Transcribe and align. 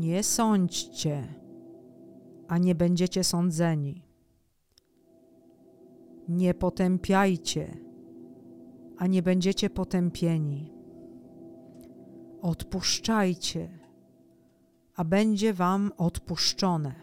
Nie 0.00 0.22
sądźcie, 0.22 1.34
a 2.48 2.58
nie 2.58 2.74
będziecie 2.74 3.24
sądzeni. 3.24 4.02
Nie 6.28 6.54
potępiajcie, 6.54 7.76
a 8.96 9.06
nie 9.06 9.22
będziecie 9.22 9.70
potępieni. 9.70 10.72
Odpuszczajcie, 12.42 13.78
a 14.96 15.04
będzie 15.04 15.54
wam 15.54 15.92
odpuszczone. 15.96 16.94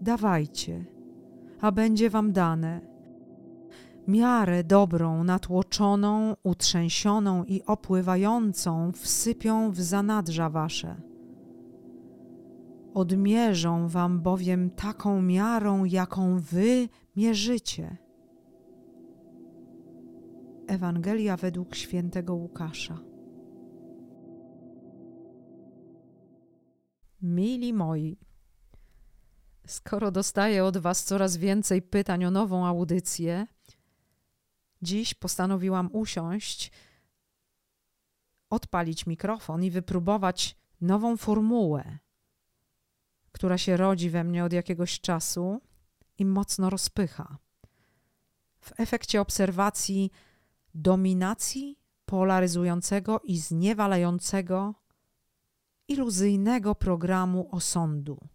Dawajcie, 0.00 0.84
a 1.60 1.72
będzie 1.72 2.10
wam 2.10 2.32
dane. 2.32 2.89
Miarę 4.10 4.64
dobrą, 4.64 5.24
natłoczoną, 5.24 6.36
utrzęsioną 6.42 7.44
i 7.44 7.62
opływającą 7.62 8.92
wsypią 8.92 9.70
w 9.70 9.80
zanadrza 9.80 10.50
wasze. 10.50 11.00
Odmierzą 12.94 13.88
wam 13.88 14.20
bowiem 14.20 14.70
taką 14.70 15.22
miarą, 15.22 15.84
jaką 15.84 16.38
wy 16.40 16.88
mierzycie. 17.16 17.96
Ewangelia 20.66 21.36
według 21.36 21.74
świętego 21.74 22.34
Łukasza. 22.34 22.98
Mili 27.22 27.72
moi, 27.72 28.18
skoro 29.66 30.10
dostaję 30.10 30.64
od 30.64 30.78
Was 30.78 31.04
coraz 31.04 31.36
więcej 31.36 31.82
pytań 31.82 32.24
o 32.24 32.30
nową 32.30 32.66
audycję, 32.66 33.46
dziś 34.82 35.14
postanowiłam 35.14 35.90
usiąść, 35.92 36.72
odpalić 38.50 39.06
mikrofon 39.06 39.64
i 39.64 39.70
wypróbować 39.70 40.56
nową 40.80 41.16
formułę, 41.16 41.98
która 43.32 43.58
się 43.58 43.76
rodzi 43.76 44.10
we 44.10 44.24
mnie 44.24 44.44
od 44.44 44.52
jakiegoś 44.52 45.00
czasu 45.00 45.60
i 46.18 46.24
mocno 46.24 46.70
rozpycha. 46.70 47.38
W 48.60 48.80
efekcie 48.80 49.20
obserwacji 49.20 50.10
dominacji 50.74 51.78
polaryzującego 52.04 53.20
i 53.24 53.38
zniewalającego 53.38 54.74
iluzyjnego 55.88 56.74
programu 56.74 57.48
osądu. 57.50 58.28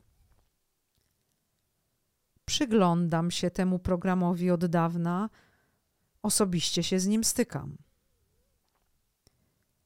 Przyglądam 2.45 3.31
się 3.31 3.51
temu 3.51 3.79
programowi 3.79 4.51
od 4.51 4.65
dawna, 4.65 5.29
osobiście 6.25 6.83
się 6.83 6.99
z 6.99 7.07
nim 7.07 7.23
stykam. 7.23 7.77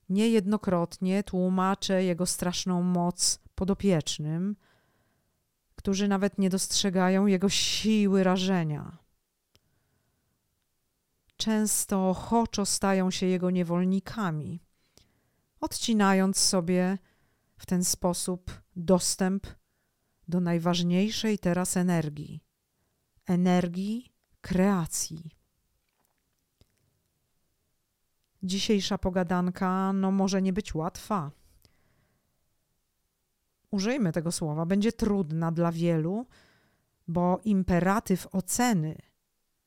Niejednokrotnie 0.10 1.24
tłumaczę 1.24 2.04
jego 2.04 2.26
straszną 2.26 2.84
moc 2.84 3.40
podopiecznym, 3.56 4.56
którzy 5.76 6.08
nawet 6.08 6.38
nie 6.38 6.50
dostrzegają 6.50 7.26
jego 7.26 7.50
siły 7.50 8.24
rażenia. 8.24 8.98
Często 11.38 12.10
ochoczo 12.10 12.66
stają 12.66 13.12
się 13.12 13.26
jego 13.26 13.50
niewolnikami, 13.50 14.64
odcinając 15.60 16.38
sobie 16.40 16.98
w 17.58 17.66
ten 17.66 17.84
sposób 17.84 18.62
dostęp 18.76 19.48
do 20.28 20.40
najważniejszej 20.40 21.40
teraz 21.40 21.78
energii 21.78 22.50
energii 23.30 24.14
kreacji. 24.42 25.39
Dzisiejsza 28.44 28.98
pogadanka 28.98 29.94
no, 29.94 30.12
może 30.12 30.42
nie 30.42 30.54
być 30.54 30.76
łatwa. 30.76 31.32
Użyjmy 33.72 34.12
tego 34.12 34.32
słowa, 34.32 34.66
będzie 34.66 34.92
trudna 34.92 35.52
dla 35.52 35.72
wielu, 35.72 36.26
bo 37.08 37.40
imperatyw 37.44 38.28
oceny 38.32 38.96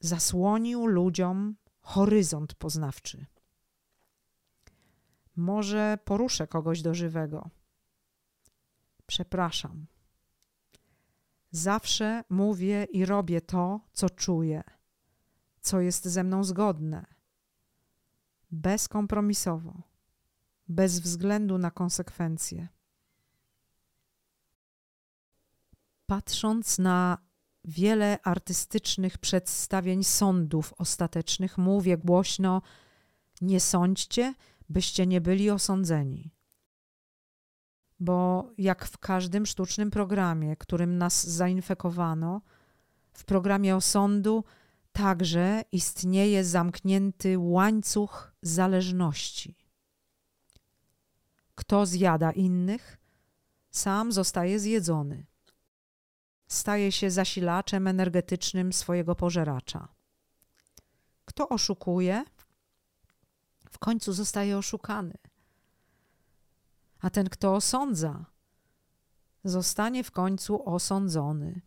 zasłonił 0.01 0.87
ludziom 0.87 1.57
horyzont 1.81 2.55
poznawczy. 2.55 3.27
Może 5.37 5.99
poruszę 6.05 6.47
kogoś 6.47 6.83
do 6.83 6.95
żywego 6.95 7.51
przepraszam. 9.13 9.87
Zawsze 11.51 12.25
mówię 12.29 12.85
i 12.85 13.05
robię 13.05 13.41
to, 13.41 13.81
co 13.93 14.11
czuję, 14.11 14.63
co 15.61 15.81
jest 15.81 16.05
ze 16.05 16.25
mną 16.25 16.45
zgodne, 16.45 17.07
bezkompromisowo, 18.53 19.83
bez 20.69 21.01
względu 21.01 21.59
na 21.59 21.71
konsekwencje. 21.71 22.69
Patrząc 26.07 26.79
na 26.79 27.19
wiele 27.65 28.19
artystycznych 28.23 29.19
przedstawień 29.19 30.05
sądów 30.05 30.75
ostatecznych, 30.79 31.59
mówię 31.59 31.99
głośno: 31.99 32.63
Nie 33.41 33.61
sądźcie, 33.61 34.35
byście 34.69 35.07
nie 35.07 35.21
byli 35.21 35.51
osądzeni 35.51 36.33
bo 38.03 38.51
jak 38.59 38.85
w 38.85 38.99
każdym 38.99 39.47
sztucznym 39.47 39.91
programie, 39.91 40.57
którym 40.57 40.99
nas 40.99 41.27
zainfekowano, 41.27 42.41
w 43.13 43.25
programie 43.25 43.77
osądu 43.77 44.45
także 44.93 45.65
istnieje 45.73 46.45
zamknięty 46.45 47.39
łańcuch 47.39 48.33
zależności. 48.43 49.57
Kto 51.55 51.87
zjada 51.87 52.33
innych, 52.33 52.99
sam 53.71 54.13
zostaje 54.13 54.59
zjedzony. 54.59 55.27
Staje 56.49 56.93
się 56.93 57.11
zasilaczem 57.11 57.87
energetycznym 57.87 58.73
swojego 58.73 59.15
pożeracza. 59.15 59.89
Kto 61.25 61.49
oszukuje, 61.49 62.25
w 63.71 63.79
końcu 63.79 64.13
zostaje 64.13 64.59
oszukany 64.59 65.19
a 67.03 67.11
ten, 67.11 67.29
kto 67.29 67.55
osądza, 67.55 68.25
zostanie 69.45 70.05
w 70.05 70.11
końcu 70.11 70.69
osądzony. 70.69 71.61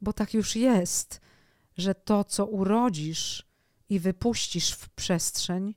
Bo 0.00 0.12
tak 0.12 0.34
już 0.34 0.56
jest, 0.56 1.20
że 1.78 1.94
to, 1.94 2.24
co 2.24 2.46
urodzisz 2.46 3.46
i 3.88 4.00
wypuścisz 4.00 4.70
w 4.70 4.88
przestrzeń, 4.88 5.74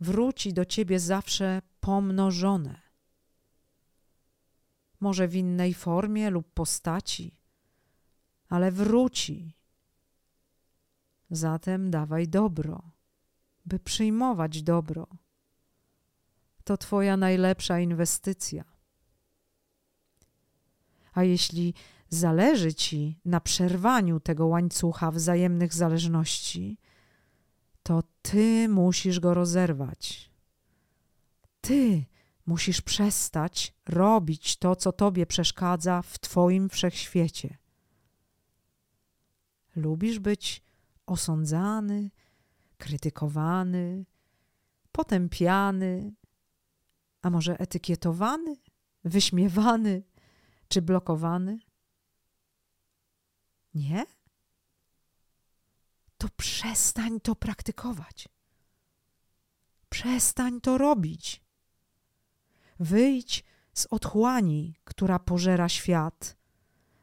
wróci 0.00 0.52
do 0.52 0.64
ciebie 0.64 1.00
zawsze 1.00 1.62
pomnożone. 1.80 2.80
Może 5.00 5.28
w 5.28 5.34
innej 5.34 5.74
formie 5.74 6.30
lub 6.30 6.52
postaci, 6.52 7.40
ale 8.48 8.72
wróci. 8.72 9.54
Zatem 11.30 11.90
dawaj 11.90 12.28
dobro, 12.28 12.82
by 13.66 13.78
przyjmować 13.78 14.62
dobro 14.62 15.06
to 16.64 16.76
Twoja 16.76 17.16
najlepsza 17.16 17.80
inwestycja. 17.80 18.64
A 21.12 21.22
jeśli 21.22 21.74
zależy 22.08 22.74
Ci 22.74 23.20
na 23.24 23.40
przerwaniu 23.40 24.20
tego 24.20 24.46
łańcucha 24.46 25.10
wzajemnych 25.10 25.74
zależności, 25.74 26.78
to 27.82 28.02
Ty 28.22 28.68
musisz 28.68 29.20
go 29.20 29.34
rozerwać. 29.34 30.30
Ty 31.60 32.04
musisz 32.46 32.80
przestać 32.80 33.74
robić 33.86 34.56
to, 34.56 34.76
co 34.76 34.92
Tobie 34.92 35.26
przeszkadza 35.26 36.02
w 36.02 36.18
Twoim 36.18 36.68
wszechświecie. 36.68 37.56
Lubisz 39.76 40.18
być 40.18 40.62
osądzany, 41.06 42.10
krytykowany, 42.78 44.06
potępiany, 44.92 46.12
a 47.22 47.30
może 47.30 47.58
etykietowany, 47.58 48.56
wyśmiewany 49.04 50.02
czy 50.68 50.82
blokowany? 50.82 51.58
Nie? 53.74 54.06
To 56.18 56.28
przestań 56.36 57.20
to 57.20 57.36
praktykować. 57.36 58.28
Przestań 59.88 60.60
to 60.60 60.78
robić. 60.78 61.44
Wyjdź 62.80 63.44
z 63.74 63.86
otchłani, 63.90 64.76
która 64.84 65.18
pożera 65.18 65.68
świat, 65.68 66.36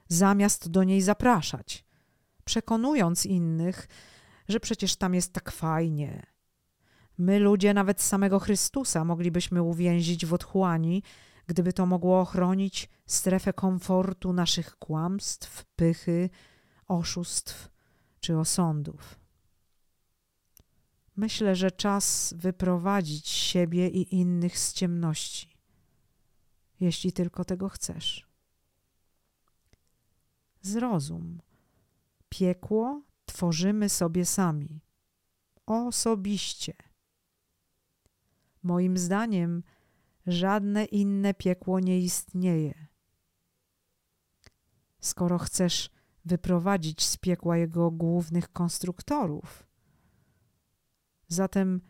zamiast 0.08 0.70
do 0.70 0.84
niej 0.84 1.02
zapraszać, 1.02 1.86
przekonując 2.46 3.26
innych, 3.26 3.88
że 4.48 4.60
przecież 4.60 4.96
tam 4.96 5.14
jest 5.14 5.34
tak 5.34 5.52
fajnie, 5.52 6.32
My, 7.22 7.40
ludzie, 7.40 7.74
nawet 7.74 8.02
samego 8.02 8.40
Chrystusa, 8.40 9.06
moglibyśmy 9.06 9.64
uwięzić 9.64 10.26
w 10.26 10.34
otchłani, 10.34 11.04
gdyby 11.48 11.74
to 11.74 11.86
mogło 11.86 12.20
ochronić 12.20 12.90
strefę 13.06 13.54
komfortu 13.54 14.34
naszych 14.34 14.76
kłamstw, 14.80 15.66
pychy, 15.76 16.30
oszustw 16.92 17.70
czy 18.20 18.38
osądów. 18.38 19.20
Myślę, 21.16 21.56
że 21.56 21.72
czas 21.72 22.34
wyprowadzić 22.38 23.28
siebie 23.28 23.88
i 23.88 24.16
innych 24.16 24.60
z 24.60 24.74
ciemności, 24.74 25.58
jeśli 26.80 27.12
tylko 27.14 27.46
tego 27.46 27.70
chcesz. 27.70 28.28
Zrozum, 30.62 31.42
piekło 32.30 33.02
tworzymy 33.26 33.90
sobie 33.90 34.26
sami, 34.26 34.82
osobiście. 35.66 36.74
Moim 38.64 38.98
zdaniem, 38.98 39.64
żadne 40.28 40.86
inne 40.86 41.34
piekło 41.34 41.80
nie 41.80 42.00
istnieje. 42.00 42.88
Skoro 45.00 45.38
chcesz 45.38 45.90
wyprowadzić 46.26 47.06
z 47.06 47.18
piekła 47.18 47.58
jego 47.58 47.92
głównych 47.92 48.54
konstruktorów, 48.54 49.68
zatem 51.28 51.82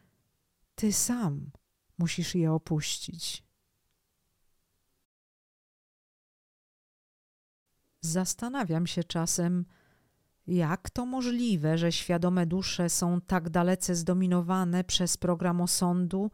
ty 0.76 0.94
sam 0.94 1.52
musisz 1.98 2.36
je 2.36 2.54
opuścić. 2.54 3.44
Zastanawiam 8.02 8.88
się 8.88 9.04
czasem, 9.04 9.66
jak 10.48 10.90
to 10.90 11.06
możliwe, 11.06 11.78
że 11.78 11.92
świadome 11.92 12.46
dusze 12.46 12.90
są 12.90 13.22
tak 13.22 13.50
dalece 13.50 13.96
zdominowane 13.96 14.84
przez 14.84 15.18
program 15.18 15.62
osądu, 15.62 16.32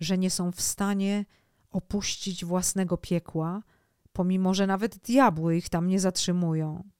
że 0.00 0.18
nie 0.18 0.30
są 0.30 0.52
w 0.52 0.60
stanie 0.60 1.24
opuścić 1.70 2.44
własnego 2.44 2.96
piekła, 2.96 3.62
pomimo 4.12 4.54
że 4.54 4.66
nawet 4.66 4.98
diabły 4.98 5.56
ich 5.56 5.68
tam 5.68 5.86
nie 5.86 6.00
zatrzymują. 6.00 6.90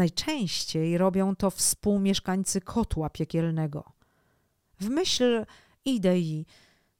Najczęściej 0.00 0.98
robią 0.98 1.36
to 1.36 1.50
współmieszkańcy 1.50 2.60
kotła 2.60 3.10
piekielnego. 3.10 3.92
W 4.80 4.88
myśl 4.88 5.46
idei, 5.84 6.46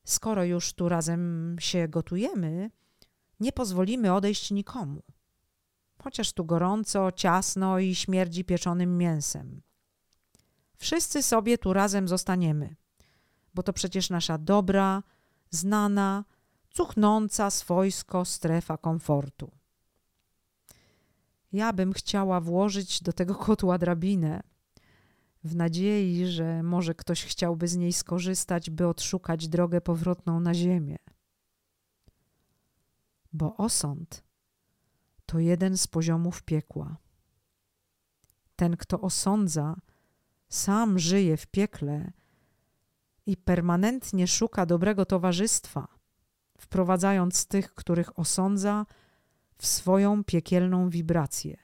skoro 0.04 0.44
już 0.44 0.72
tu 0.72 0.88
razem 0.88 1.56
się 1.60 1.88
gotujemy, 1.88 2.70
nie 3.40 3.52
pozwolimy 3.52 4.14
odejść 4.14 4.50
nikomu. 4.50 5.02
Chociaż 6.02 6.32
tu 6.32 6.44
gorąco, 6.44 7.12
ciasno 7.12 7.78
i 7.78 7.94
śmierdzi 7.94 8.44
pieczonym 8.44 8.98
mięsem. 8.98 9.62
Wszyscy 10.76 11.22
sobie 11.22 11.58
tu 11.58 11.72
razem 11.72 12.08
zostaniemy, 12.08 12.76
bo 13.54 13.62
to 13.62 13.72
przecież 13.72 14.10
nasza 14.10 14.38
dobra, 14.38 15.02
znana, 15.50 16.24
cuchnąca 16.70 17.50
swojsko 17.50 18.24
strefa 18.24 18.76
komfortu. 18.76 19.59
Ja 21.52 21.72
bym 21.72 21.92
chciała 21.92 22.40
włożyć 22.40 23.02
do 23.02 23.12
tego 23.12 23.34
kotła 23.34 23.78
drabinę, 23.78 24.42
w 25.44 25.56
nadziei, 25.56 26.26
że 26.26 26.62
może 26.62 26.94
ktoś 26.94 27.24
chciałby 27.24 27.68
z 27.68 27.76
niej 27.76 27.92
skorzystać, 27.92 28.70
by 28.70 28.86
odszukać 28.86 29.48
drogę 29.48 29.80
powrotną 29.80 30.40
na 30.40 30.54
ziemię. 30.54 30.96
Bo 33.32 33.56
osąd 33.56 34.22
to 35.26 35.38
jeden 35.38 35.76
z 35.76 35.86
poziomów 35.86 36.42
piekła. 36.42 36.96
Ten, 38.56 38.76
kto 38.76 39.00
osądza, 39.00 39.76
sam 40.48 40.98
żyje 40.98 41.36
w 41.36 41.46
piekle 41.46 42.12
i 43.26 43.36
permanentnie 43.36 44.26
szuka 44.26 44.66
dobrego 44.66 45.06
towarzystwa, 45.06 45.88
wprowadzając 46.58 47.46
tych, 47.46 47.74
których 47.74 48.18
osądza, 48.18 48.86
w 49.60 49.66
swoją 49.66 50.24
piekielną 50.24 50.90
wibrację. 50.90 51.56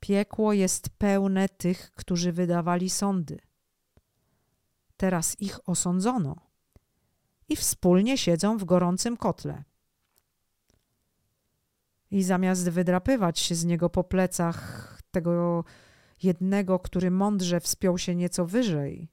Piekło 0.00 0.52
jest 0.52 0.88
pełne 0.88 1.48
tych, 1.48 1.94
którzy 1.94 2.32
wydawali 2.32 2.90
sądy. 2.90 3.38
Teraz 4.96 5.40
ich 5.40 5.68
osądzono 5.68 6.36
i 7.48 7.56
wspólnie 7.56 8.18
siedzą 8.18 8.58
w 8.58 8.64
gorącym 8.64 9.16
kotle. 9.16 9.64
I 12.10 12.22
zamiast 12.22 12.68
wydrapywać 12.68 13.38
się 13.38 13.54
z 13.54 13.64
niego 13.64 13.90
po 13.90 14.04
plecach 14.04 14.98
tego 15.10 15.64
jednego, 16.22 16.78
który 16.78 17.10
mądrze 17.10 17.60
wspiął 17.60 17.98
się 17.98 18.14
nieco 18.14 18.46
wyżej, 18.46 19.08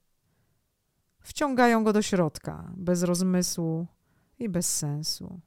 wciągają 1.20 1.84
go 1.84 1.92
do 1.92 2.02
środka, 2.02 2.72
bez 2.76 3.02
rozmysłu 3.02 3.86
i 4.38 4.48
bez 4.48 4.76
sensu. 4.76 5.40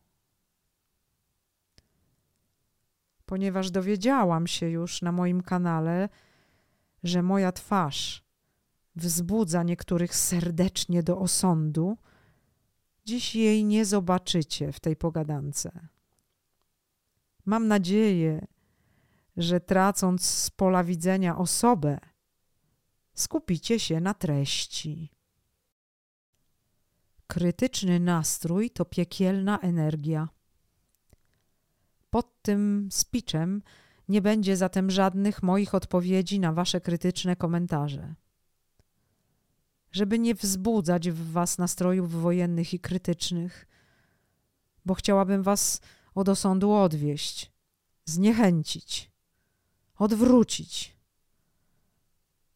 Ponieważ 3.25 3.71
dowiedziałam 3.71 4.47
się 4.47 4.69
już 4.69 5.01
na 5.01 5.11
moim 5.11 5.41
kanale, 5.41 6.09
że 7.03 7.23
moja 7.23 7.51
twarz 7.51 8.25
wzbudza 8.95 9.63
niektórych 9.63 10.15
serdecznie 10.15 11.03
do 11.03 11.17
osądu, 11.17 11.97
dziś 13.05 13.35
jej 13.35 13.65
nie 13.65 13.85
zobaczycie 13.85 14.71
w 14.71 14.79
tej 14.79 14.95
pogadance. 14.95 15.87
Mam 17.45 17.67
nadzieję, 17.67 18.47
że 19.37 19.59
tracąc 19.59 20.25
z 20.25 20.49
pola 20.49 20.83
widzenia 20.83 21.37
osobę, 21.37 21.99
skupicie 23.13 23.79
się 23.79 23.99
na 24.01 24.13
treści. 24.13 25.11
Krytyczny 27.27 27.99
nastrój 27.99 28.69
to 28.69 28.85
piekielna 28.85 29.59
energia. 29.59 30.29
Pod 32.15 32.41
tym 32.41 32.89
speechem 32.91 33.61
nie 34.09 34.21
będzie 34.21 34.57
zatem 34.57 34.91
żadnych 34.91 35.43
moich 35.43 35.75
odpowiedzi 35.75 36.39
na 36.39 36.53
Wasze 36.53 36.81
krytyczne 36.81 37.35
komentarze. 37.35 38.15
Żeby 39.91 40.19
nie 40.19 40.35
wzbudzać 40.35 41.09
w 41.09 41.31
Was 41.31 41.57
nastrojów 41.57 42.11
wojennych 42.11 42.73
i 42.73 42.79
krytycznych, 42.79 43.67
bo 44.85 44.93
chciałabym 44.93 45.43
Was 45.43 45.81
od 46.13 46.29
osądu 46.29 46.71
odwieść, 46.71 47.51
zniechęcić, 48.05 49.11
odwrócić. 49.95 50.97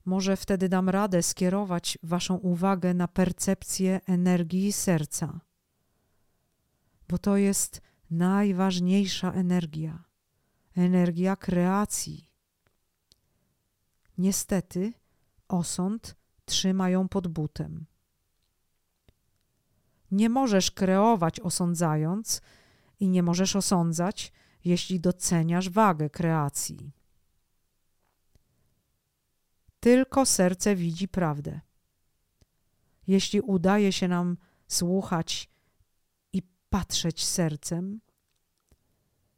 Może 0.05 0.37
wtedy 0.37 0.69
dam 0.69 0.89
radę 0.89 1.23
skierować 1.23 1.97
Waszą 2.03 2.35
uwagę 2.35 2.93
na 2.93 3.07
percepcję 3.07 4.01
energii 4.05 4.71
serca, 4.71 5.39
bo 7.09 7.17
to 7.17 7.37
jest 7.37 7.88
najważniejsza 8.11 9.31
energia 9.31 10.09
energia 10.79 11.35
kreacji. 11.35 12.29
Niestety, 14.17 14.93
osąd 15.47 16.15
trzymają 16.45 17.07
pod 17.07 17.27
butem. 17.27 17.85
Nie 20.11 20.29
możesz 20.29 20.71
kreować 20.71 21.39
osądzając 21.39 22.41
i 22.99 23.09
nie 23.09 23.23
możesz 23.23 23.55
osądzać, 23.55 24.33
jeśli 24.65 24.99
doceniasz 24.99 25.69
wagę 25.69 26.09
kreacji. 26.09 26.91
Tylko 29.79 30.25
serce 30.25 30.75
widzi 30.75 31.07
prawdę. 31.07 31.61
Jeśli 33.07 33.41
udaje 33.41 33.91
się 33.91 34.07
nam 34.07 34.37
słuchać 34.67 35.48
patrzeć 36.69 37.25
sercem, 37.25 38.01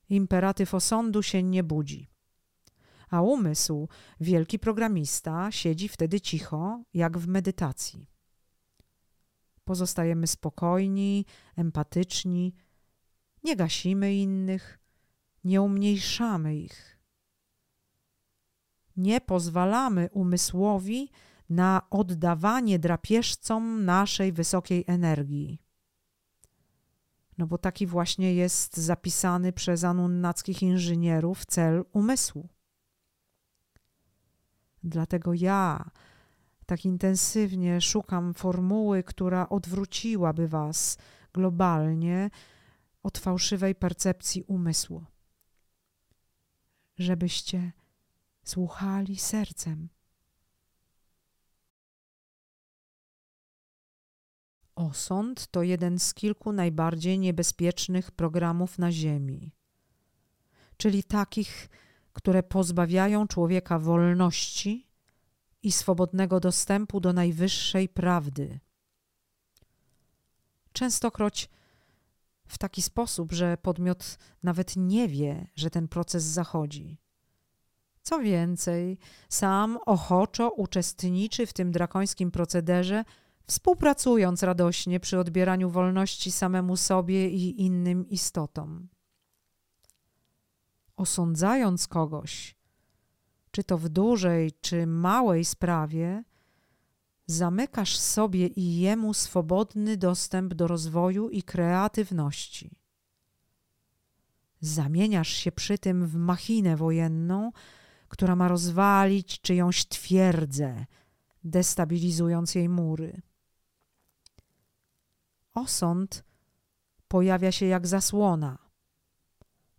imperatyw 0.10 0.74
osądu 0.74 1.24
się 1.24 1.44
nie 1.44 1.64
budzi. 1.64 2.08
A 3.10 3.22
umysł, 3.22 3.88
wielki 4.20 4.60
programista, 4.60 5.52
siedzi 5.52 5.88
wtedy 5.90 6.22
cicho, 6.22 6.84
jak 6.94 7.18
w 7.18 7.28
medytacji. 7.28 8.08
Pozostajemy 9.64 10.28
spokojni, 10.28 11.26
empatyczni, 11.56 12.56
nie 13.44 13.56
gasimy 13.56 14.16
innych, 14.16 14.80
nie 15.44 15.62
umniejszamy 15.62 16.56
ich. 16.56 17.00
Nie 18.98 19.22
pozwalamy 19.22 20.10
umysłowi 20.12 21.10
na 21.50 21.82
oddawanie 21.90 22.80
drapieżcom 22.80 23.86
naszej 23.86 24.32
wysokiej 24.34 24.84
energii. 24.88 25.62
No 27.42 27.48
bo 27.48 27.58
taki 27.58 27.88
właśnie 27.88 28.34
jest 28.34 28.78
zapisany 28.78 29.54
przez 29.54 29.84
anunnackich 29.84 30.64
inżynierów 30.64 31.46
cel 31.46 31.86
umysłu. 31.94 32.50
Dlatego 34.84 35.34
ja 35.34 35.90
tak 36.66 36.86
intensywnie 36.86 37.82
szukam 37.82 38.34
formuły, 38.34 39.04
która 39.04 39.50
odwróciłaby 39.50 40.48
Was 40.48 40.98
globalnie 41.34 42.30
od 43.04 43.18
fałszywej 43.18 43.76
percepcji 43.76 44.44
umysłu. 44.44 45.06
Żebyście 46.98 47.72
słuchali 48.44 49.18
sercem. 49.18 49.90
Osąd 54.76 55.48
to 55.48 55.64
jeden 55.64 56.00
z 56.00 56.14
kilku 56.14 56.52
najbardziej 56.52 57.20
niebezpiecznych 57.20 58.12
programów 58.12 58.80
na 58.80 58.92
Ziemi, 58.92 59.52
czyli 60.78 61.04
takich, 61.04 61.70
które 62.14 62.44
pozbawiają 62.44 63.28
człowieka 63.28 63.80
wolności 63.80 64.88
i 65.64 65.72
swobodnego 65.72 66.40
dostępu 66.40 67.00
do 67.00 67.14
najwyższej 67.14 67.90
prawdy. 67.90 68.60
Częstokroć 70.74 71.50
w 72.48 72.58
taki 72.58 72.82
sposób, 72.82 73.32
że 73.32 73.58
podmiot 73.58 74.18
nawet 74.44 74.76
nie 74.76 75.08
wie, 75.08 75.48
że 75.56 75.70
ten 75.70 75.88
proces 75.88 76.24
zachodzi. 76.24 76.98
Co 78.02 78.20
więcej, 78.20 78.98
sam 79.30 79.80
ochoczo 79.86 80.50
uczestniczy 80.52 81.46
w 81.46 81.54
tym 81.54 81.72
drakońskim 81.72 82.32
procederze, 82.32 83.04
współpracując 83.52 84.44
radośnie 84.44 85.00
przy 85.00 85.20
odbieraniu 85.20 85.70
wolności 85.70 86.32
samemu 86.32 86.78
sobie 86.78 87.30
i 87.30 87.62
innym 87.62 88.10
istotom. 88.10 88.88
Osądzając 90.96 91.88
kogoś, 91.88 92.56
czy 93.52 93.64
to 93.64 93.78
w 93.78 93.90
dużej, 93.90 94.52
czy 94.62 94.88
małej 94.88 95.46
sprawie, 95.46 96.24
zamykasz 97.26 97.98
sobie 97.98 98.48
i 98.48 98.80
jemu 98.80 99.14
swobodny 99.14 99.98
dostęp 99.98 100.54
do 100.54 100.68
rozwoju 100.68 101.30
i 101.30 101.44
kreatywności. 101.44 102.72
Zamieniasz 104.60 105.30
się 105.30 105.52
przy 105.52 105.78
tym 105.78 106.08
w 106.08 106.16
machinę 106.16 106.78
wojenną, 106.78 107.52
która 108.08 108.36
ma 108.36 108.48
rozwalić 108.48 109.42
czyjąś 109.42 109.86
twierdzę, 109.86 110.86
destabilizując 111.44 112.56
jej 112.56 112.70
mury. 112.70 113.22
Osąd 115.54 116.24
pojawia 117.08 117.52
się 117.52 117.66
jak 117.66 117.88
zasłona. 117.88 118.58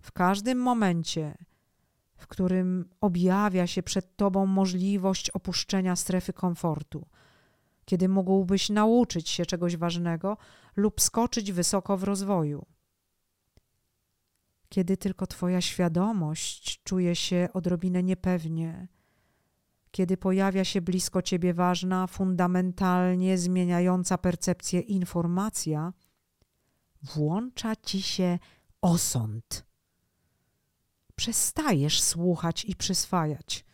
W 0.01 0.13
każdym 0.13 0.59
momencie, 0.59 1.39
w 2.17 2.27
którym 2.27 2.89
objawia 3.01 3.67
się 3.67 3.83
przed 3.83 4.17
tobą 4.17 4.47
możliwość 4.47 5.31
opuszczenia 5.31 5.97
strefy 5.97 6.33
komfortu, 6.33 7.07
kiedy 7.85 8.09
mógłbyś 8.09 8.71
nauczyć 8.71 9.29
się 9.29 9.47
czegoś 9.47 9.77
ważnego 9.77 10.37
lub 10.77 11.01
skoczyć 11.01 11.53
wysoko 11.53 11.97
w 11.97 12.03
rozwoju. 12.05 12.67
Kiedy 14.69 14.97
tylko 14.97 15.27
Twoja 15.27 15.61
świadomość 15.61 16.83
czuje 16.83 17.17
się 17.17 17.49
odrobinę 17.53 18.03
niepewnie, 18.03 18.89
kiedy 19.93 20.17
pojawia 20.17 20.65
się 20.65 20.81
blisko 20.81 21.23
Ciebie 21.23 21.55
ważna, 21.55 22.07
fundamentalnie 22.07 23.39
zmieniająca 23.39 24.19
percepcję 24.19 24.81
informacja, 24.81 25.93
włącza 27.03 27.77
Ci 27.77 28.03
się 28.03 28.39
osąd. 28.83 29.67
Przestajesz 31.15 32.03
słuchać 32.03 32.65
i 32.65 32.77
przyswajać. 32.77 33.65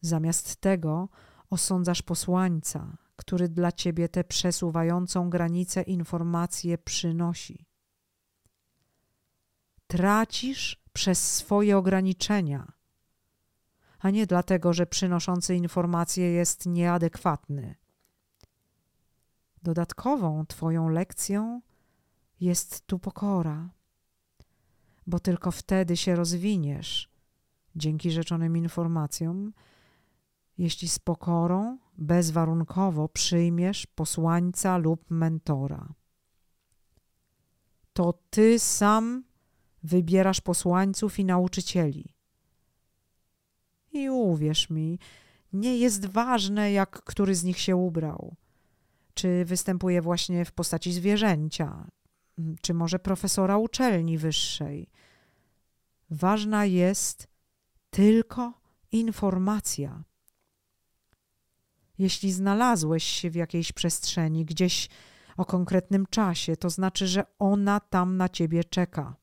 Zamiast 0.00 0.56
tego 0.56 1.08
osądzasz 1.50 2.02
posłańca, 2.02 2.96
który 3.16 3.48
dla 3.48 3.72
ciebie 3.72 4.08
tę 4.08 4.24
przesuwającą 4.24 5.30
granicę 5.30 5.82
informację 5.82 6.78
przynosi. 6.78 7.66
Tracisz 9.86 10.82
przez 10.92 11.36
swoje 11.36 11.76
ograniczenia, 11.76 12.77
a 13.98 14.10
nie 14.10 14.26
dlatego, 14.26 14.72
że 14.72 14.86
przynoszący 14.86 15.54
informację 15.54 16.32
jest 16.32 16.66
nieadekwatny. 16.66 17.74
Dodatkową 19.62 20.46
Twoją 20.46 20.88
lekcją 20.88 21.60
jest 22.40 22.86
tu 22.86 22.98
pokora, 22.98 23.70
bo 25.06 25.20
tylko 25.20 25.50
wtedy 25.50 25.96
się 25.96 26.16
rozwiniesz 26.16 27.10
dzięki 27.76 28.10
rzeczonym 28.10 28.56
informacjom 28.56 29.52
jeśli 30.58 30.88
z 30.88 30.98
pokorą, 30.98 31.78
bezwarunkowo 31.98 33.08
przyjmiesz 33.08 33.86
posłańca 33.86 34.78
lub 34.78 35.10
mentora. 35.10 35.94
To 37.92 38.14
ty 38.30 38.58
sam 38.58 39.24
wybierasz 39.82 40.40
posłańców 40.40 41.18
i 41.18 41.24
nauczycieli. 41.24 42.14
I 43.92 44.10
uwierz 44.10 44.70
mi, 44.70 44.98
nie 45.52 45.78
jest 45.78 46.06
ważne, 46.06 46.72
jak 46.72 46.90
który 47.04 47.34
z 47.34 47.44
nich 47.44 47.58
się 47.58 47.76
ubrał. 47.76 48.34
Czy 49.14 49.44
występuje 49.44 50.02
właśnie 50.02 50.44
w 50.44 50.52
postaci 50.52 50.92
zwierzęcia, 50.92 51.86
czy 52.60 52.74
może 52.74 52.98
profesora 52.98 53.56
uczelni 53.56 54.18
wyższej. 54.18 54.90
Ważna 56.10 56.64
jest 56.64 57.28
tylko 57.90 58.52
informacja. 58.92 60.04
Jeśli 61.98 62.32
znalazłeś 62.32 63.04
się 63.04 63.30
w 63.30 63.34
jakiejś 63.34 63.72
przestrzeni, 63.72 64.44
gdzieś 64.44 64.88
o 65.36 65.44
konkretnym 65.44 66.06
czasie, 66.06 66.56
to 66.56 66.70
znaczy, 66.70 67.06
że 67.06 67.24
ona 67.38 67.80
tam 67.80 68.16
na 68.16 68.28
ciebie 68.28 68.64
czeka. 68.64 69.16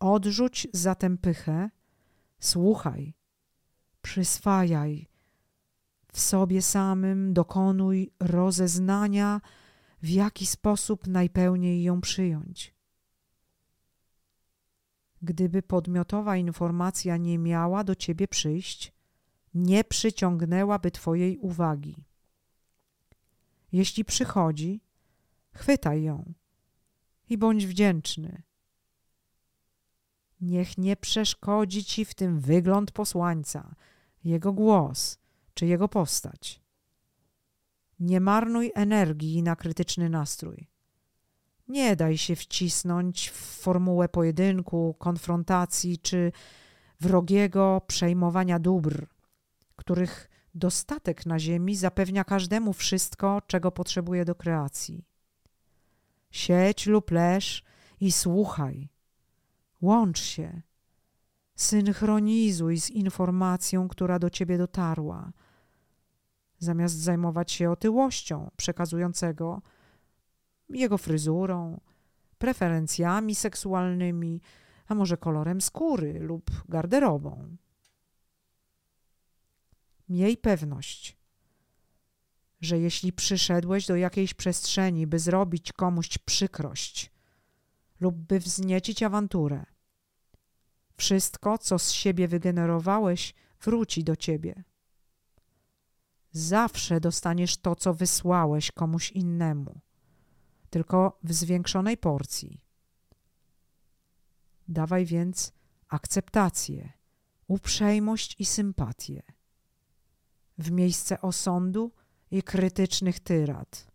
Odrzuć 0.00 0.68
zatem 0.72 1.18
pychę, 1.18 1.70
słuchaj, 2.40 3.14
przyswajaj, 4.08 5.06
w 6.12 6.20
sobie 6.20 6.62
samym 6.62 7.34
dokonuj 7.34 8.12
rozeznania, 8.20 9.40
w 10.02 10.08
jaki 10.08 10.46
sposób 10.46 11.06
najpełniej 11.06 11.82
ją 11.82 12.00
przyjąć. 12.00 12.74
Gdyby 15.22 15.62
podmiotowa 15.62 16.36
informacja 16.36 17.16
nie 17.16 17.38
miała 17.38 17.84
do 17.84 17.94
ciebie 17.94 18.28
przyjść, 18.28 18.92
nie 19.54 19.84
przyciągnęłaby 19.84 20.90
Twojej 20.90 21.38
uwagi. 21.38 21.96
Jeśli 23.72 24.04
przychodzi, 24.04 24.80
chwytaj 25.52 26.02
ją 26.02 26.34
i 27.28 27.38
bądź 27.38 27.66
wdzięczny. 27.66 28.42
Niech 30.40 30.78
nie 30.78 30.96
przeszkodzi 30.96 31.84
Ci 31.84 32.04
w 32.04 32.14
tym 32.14 32.40
wygląd 32.40 32.92
posłańca, 32.92 33.74
jego 34.24 34.52
głos 34.52 35.18
czy 35.54 35.66
jego 35.66 35.88
postać. 35.88 36.62
Nie 38.00 38.20
marnuj 38.20 38.72
energii 38.74 39.42
na 39.42 39.56
krytyczny 39.56 40.10
nastrój. 40.10 40.68
Nie 41.68 41.96
daj 41.96 42.18
się 42.18 42.36
wcisnąć 42.36 43.30
w 43.30 43.36
formułę 43.36 44.08
pojedynku, 44.08 44.94
konfrontacji 44.98 45.98
czy 45.98 46.32
wrogiego 47.00 47.82
przejmowania 47.86 48.58
dóbr 48.58 49.06
których 49.78 50.30
dostatek 50.54 51.26
na 51.26 51.38
ziemi 51.38 51.76
zapewnia 51.76 52.24
każdemu 52.24 52.72
wszystko, 52.72 53.42
czego 53.46 53.72
potrzebuje 53.72 54.24
do 54.24 54.34
kreacji. 54.34 55.04
Sieć 56.30 56.86
lub 56.86 57.10
leż 57.10 57.64
i 58.00 58.12
słuchaj. 58.12 58.88
Łącz 59.80 60.20
się. 60.20 60.62
Synchronizuj 61.58 62.80
z 62.80 62.90
informacją, 62.90 63.88
która 63.88 64.18
do 64.18 64.30
ciebie 64.30 64.58
dotarła. 64.58 65.32
Zamiast 66.58 66.94
zajmować 66.94 67.52
się 67.52 67.70
otyłością 67.70 68.50
przekazującego, 68.56 69.62
jego 70.68 70.98
fryzurą, 70.98 71.80
preferencjami 72.38 73.34
seksualnymi, 73.34 74.40
a 74.86 74.94
może 74.94 75.16
kolorem 75.16 75.60
skóry 75.60 76.18
lub 76.20 76.50
garderobą. 76.68 77.56
Miej 80.08 80.36
pewność, 80.36 81.16
że 82.60 82.78
jeśli 82.78 83.12
przyszedłeś 83.12 83.86
do 83.86 83.96
jakiejś 83.96 84.34
przestrzeni, 84.34 85.06
by 85.06 85.18
zrobić 85.18 85.72
komuś 85.72 86.18
przykrość 86.18 87.12
lub 88.00 88.16
by 88.16 88.40
wzniecić 88.40 89.02
awanturę, 89.02 89.66
wszystko, 90.98 91.58
co 91.58 91.78
z 91.78 91.90
siebie 91.90 92.28
wygenerowałeś, 92.28 93.34
wróci 93.60 94.04
do 94.04 94.16
ciebie. 94.16 94.64
Zawsze 96.30 97.00
dostaniesz 97.00 97.56
to, 97.56 97.76
co 97.76 97.94
wysłałeś 97.94 98.72
komuś 98.72 99.10
innemu, 99.10 99.80
tylko 100.70 101.18
w 101.22 101.32
zwiększonej 101.32 101.96
porcji. 101.96 102.64
Dawaj 104.68 105.06
więc 105.06 105.52
akceptację, 105.88 106.92
uprzejmość 107.46 108.36
i 108.38 108.44
sympatię 108.44 109.22
w 110.58 110.70
miejsce 110.70 111.20
osądu 111.20 111.92
i 112.30 112.42
krytycznych 112.42 113.20
tyrad. 113.20 113.92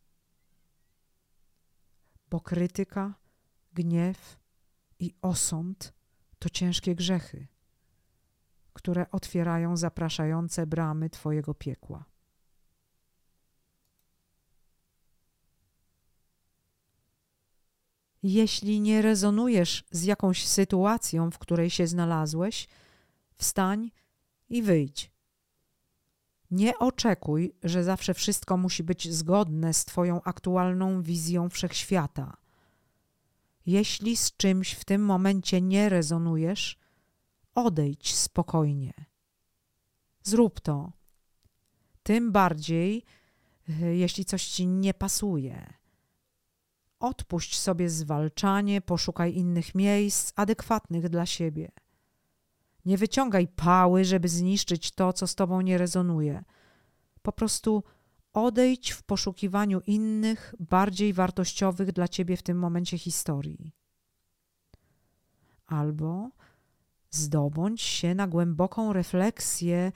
Bo 2.30 2.42
krytyka, 2.42 3.14
gniew 3.74 4.40
i 5.00 5.14
osąd 5.22 5.94
to 6.44 6.50
ciężkie 6.50 6.96
grzechy, 6.96 7.48
które 8.74 9.12
otwierają 9.12 9.78
zapraszające 9.78 10.68
bramy 10.68 11.10
Twojego 11.10 11.54
piekła. 11.54 12.06
Jeśli 18.24 18.82
nie 18.82 19.02
rezonujesz 19.02 19.84
z 19.92 20.04
jakąś 20.04 20.48
sytuacją, 20.48 21.32
w 21.32 21.38
której 21.38 21.70
się 21.70 21.88
znalazłeś, 21.88 22.68
wstań 23.36 23.92
i 24.50 24.62
wyjdź. 24.62 25.12
Nie 26.52 26.80
oczekuj, 26.80 27.56
że 27.64 27.84
zawsze 27.84 28.14
wszystko 28.14 28.58
musi 28.58 28.84
być 28.84 29.14
zgodne 29.14 29.74
z 29.74 29.86
Twoją 29.86 30.24
aktualną 30.24 31.02
wizją 31.02 31.50
wszechświata. 31.50 32.43
Jeśli 33.66 34.18
z 34.18 34.38
czymś 34.38 34.74
w 34.74 34.86
tym 34.86 35.06
momencie 35.06 35.62
nie 35.62 35.90
rezonujesz, 35.90 36.78
odejdź 37.56 38.16
spokojnie. 38.16 38.94
Zrób 40.24 40.60
to. 40.60 40.92
Tym 42.04 42.32
bardziej, 42.32 43.06
e, 43.70 43.96
jeśli 43.96 44.26
coś 44.26 44.48
ci 44.48 44.68
nie 44.68 44.94
pasuje. 44.94 45.74
Odpuść 47.00 47.60
sobie 47.60 47.90
zwalczanie, 47.90 48.82
poszukaj 48.82 49.36
innych 49.36 49.76
miejsc 49.76 50.34
adekwatnych 50.36 51.10
dla 51.10 51.26
siebie. 51.26 51.72
Nie 52.86 52.98
wyciągaj 52.98 53.48
pały, 53.48 54.06
żeby 54.06 54.30
zniszczyć 54.30 54.92
to, 54.92 55.14
co 55.14 55.28
z 55.28 55.36
tobą 55.36 55.62
nie 55.62 55.78
rezonuje. 55.78 56.44
Po 57.22 57.32
prostu 57.32 57.84
odejdź 58.34 58.92
w 58.92 59.04
poszukiwaniu 59.04 59.82
innych, 59.88 60.56
bardziej 60.60 61.14
wartościowych 61.14 61.92
dla 61.92 62.08
ciebie 62.08 62.38
w 62.38 62.44
tym 62.44 62.58
momencie 62.58 62.98
historii. 62.98 63.76
Albo 65.66 66.30
zdobądź 67.10 67.82
się 67.82 68.16
na 68.16 68.28
głęboką 68.28 68.94
refleksję, 68.94 69.92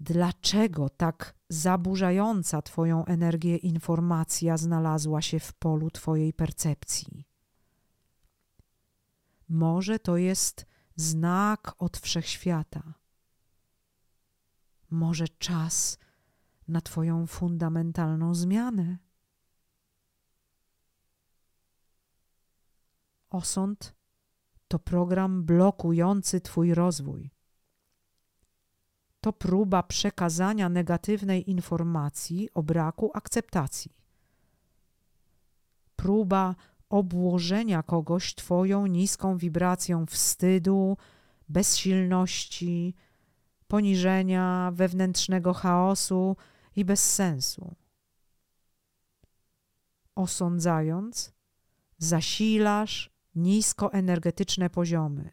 dlaczego 0.00 0.88
tak 0.88 1.34
zaburzająca 1.48 2.62
Twoją 2.62 3.04
energię 3.04 3.56
informacja 3.56 4.56
znalazła 4.56 5.22
się 5.22 5.40
w 5.40 5.52
polu 5.52 5.90
Twojej 5.90 6.32
percepcji. 6.32 7.26
Może 9.48 9.98
to 9.98 10.16
jest 10.16 10.66
znak 10.96 11.74
od 11.78 11.98
wszechświata. 11.98 12.94
Może 14.90 15.28
czas 15.28 15.98
na 16.72 16.80
Twoją 16.80 17.26
fundamentalną 17.26 18.34
zmianę. 18.34 18.98
Osąd 23.30 23.94
to 24.68 24.78
program 24.78 25.44
blokujący 25.44 26.40
Twój 26.40 26.74
rozwój. 26.74 27.30
To 29.20 29.32
próba 29.32 29.82
przekazania 29.82 30.68
negatywnej 30.68 31.50
informacji 31.50 32.48
o 32.54 32.62
braku 32.62 33.10
akceptacji. 33.14 33.92
Próba 35.96 36.54
obłożenia 36.88 37.82
kogoś 37.82 38.34
Twoją 38.34 38.86
niską 38.86 39.36
wibracją 39.36 40.06
wstydu, 40.06 40.96
bezsilności, 41.48 42.94
poniżenia, 43.68 44.70
wewnętrznego 44.74 45.52
chaosu 45.52 46.36
i 46.76 46.84
bezsensu. 46.84 47.74
Osądzając, 50.14 51.32
zasilasz 51.98 53.10
niskoenergetyczne 53.34 54.70
poziomy. 54.70 55.30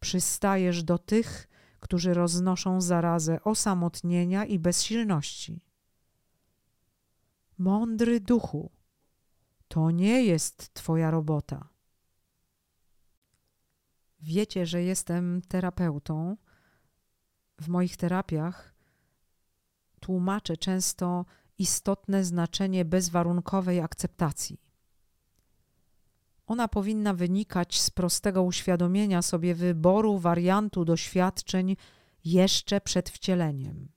Przystajesz 0.00 0.82
do 0.82 0.98
tych, 0.98 1.48
którzy 1.80 2.14
roznoszą 2.14 2.80
zarazę 2.80 3.44
osamotnienia 3.44 4.44
i 4.44 4.58
bezsilności. 4.58 5.60
Mądry 7.58 8.20
duchu, 8.20 8.70
to 9.68 9.90
nie 9.90 10.24
jest 10.24 10.74
Twoja 10.74 11.10
robota. 11.10 11.68
Wiecie, 14.20 14.66
że 14.66 14.82
jestem 14.82 15.42
terapeutą. 15.42 16.36
W 17.60 17.68
moich 17.68 17.96
terapiach 17.96 18.75
tłumaczę 20.00 20.56
często 20.56 21.24
istotne 21.58 22.24
znaczenie 22.24 22.84
bezwarunkowej 22.84 23.80
akceptacji. 23.80 24.60
Ona 26.46 26.68
powinna 26.68 27.14
wynikać 27.14 27.80
z 27.80 27.90
prostego 27.90 28.42
uświadomienia 28.42 29.22
sobie 29.22 29.54
wyboru 29.54 30.18
wariantu 30.18 30.84
doświadczeń 30.84 31.76
jeszcze 32.24 32.80
przed 32.80 33.10
wcieleniem. 33.10 33.88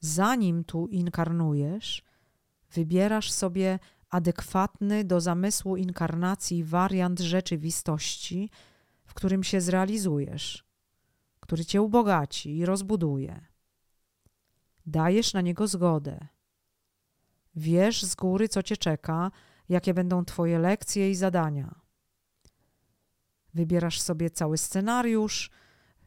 Zanim 0.00 0.64
tu 0.64 0.86
inkarnujesz, 0.86 2.02
wybierasz 2.70 3.32
sobie 3.32 3.78
adekwatny 4.10 5.04
do 5.04 5.20
zamysłu 5.20 5.76
inkarnacji 5.76 6.64
wariant 6.64 7.20
rzeczywistości, 7.20 8.50
w 9.04 9.14
którym 9.14 9.44
się 9.44 9.60
zrealizujesz, 9.60 10.64
który 11.40 11.64
cię 11.64 11.82
ubogaci 11.82 12.56
i 12.56 12.66
rozbuduje. 12.66 13.46
Dajesz 14.86 15.34
na 15.34 15.40
niego 15.40 15.66
zgodę. 15.66 16.26
Wiesz 17.54 18.02
z 18.02 18.14
góry, 18.14 18.48
co 18.48 18.62
cię 18.62 18.76
czeka, 18.76 19.30
jakie 19.68 19.94
będą 19.94 20.24
Twoje 20.24 20.58
lekcje 20.58 21.10
i 21.10 21.14
zadania. 21.14 21.80
Wybierasz 23.54 24.00
sobie 24.00 24.30
cały 24.30 24.58
scenariusz, 24.58 25.50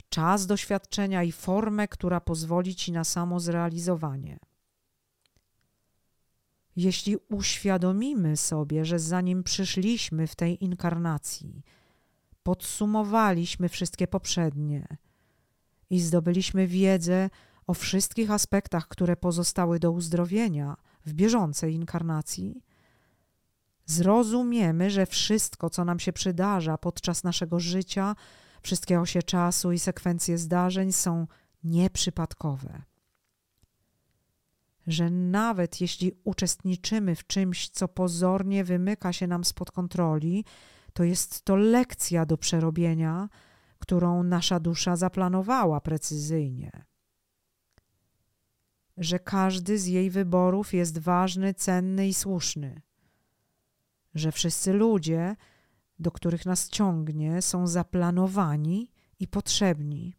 czas 0.10 0.46
doświadczenia 0.46 1.24
i 1.24 1.32
formę, 1.32 1.88
która 1.88 2.22
pozwoli 2.22 2.76
Ci 2.76 2.92
na 2.92 3.04
samo 3.04 3.40
zrealizowanie. 3.40 4.40
Jeśli 6.76 7.18
uświadomimy 7.30 8.38
sobie, 8.38 8.86
że 8.86 9.00
zanim 9.00 9.44
przyszliśmy 9.44 10.28
w 10.28 10.36
tej 10.36 10.64
inkarnacji, 10.64 11.64
podsumowaliśmy 12.44 13.70
wszystkie 13.70 14.08
poprzednie 14.08 14.88
i 15.90 16.00
zdobyliśmy 16.00 16.68
wiedzę 16.68 17.30
o 17.70 17.74
wszystkich 17.74 18.32
aspektach, 18.32 18.88
które 18.88 19.16
pozostały 19.16 19.80
do 19.80 19.92
uzdrowienia 19.92 20.78
w 21.06 21.14
bieżącej 21.14 21.74
inkarnacji, 21.74 22.64
zrozumiemy, 23.86 24.90
że 24.90 25.06
wszystko, 25.06 25.70
co 25.70 25.86
nam 25.86 26.00
się 26.00 26.14
przydarza 26.14 26.78
podczas 26.78 27.24
naszego 27.24 27.60
życia, 27.60 28.16
wszystkie 28.62 29.00
osie 29.00 29.24
czasu 29.24 29.72
i 29.72 29.80
sekwencje 29.80 30.38
zdarzeń 30.38 30.92
są 30.92 31.28
nieprzypadkowe. 31.64 32.82
Że 34.88 35.10
nawet 35.10 35.82
jeśli 35.82 36.12
uczestniczymy 36.24 37.16
w 37.16 37.28
czymś, 37.28 37.70
co 37.70 37.88
pozornie 37.88 38.64
wymyka 38.64 39.14
się 39.14 39.28
nam 39.28 39.44
spod 39.44 39.72
kontroli, 39.72 40.46
to 40.94 41.04
jest 41.04 41.46
to 41.46 41.56
lekcja 41.56 42.26
do 42.26 42.38
przerobienia, 42.38 43.30
którą 43.80 44.24
nasza 44.24 44.60
dusza 44.60 44.96
zaplanowała 44.96 45.82
precyzyjnie. 45.82 46.90
Że 49.00 49.20
każdy 49.20 49.80
z 49.80 49.86
jej 49.86 50.10
wyborów 50.10 50.74
jest 50.74 50.98
ważny, 50.98 51.54
cenny 51.54 52.08
i 52.08 52.14
słuszny 52.14 52.82
że 54.16 54.32
wszyscy 54.32 54.74
ludzie, 54.74 55.36
do 56.00 56.12
których 56.12 56.46
nas 56.46 56.70
ciągnie, 56.70 57.42
są 57.42 57.68
zaplanowani 57.68 58.92
i 59.20 59.28
potrzebni. 59.28 60.16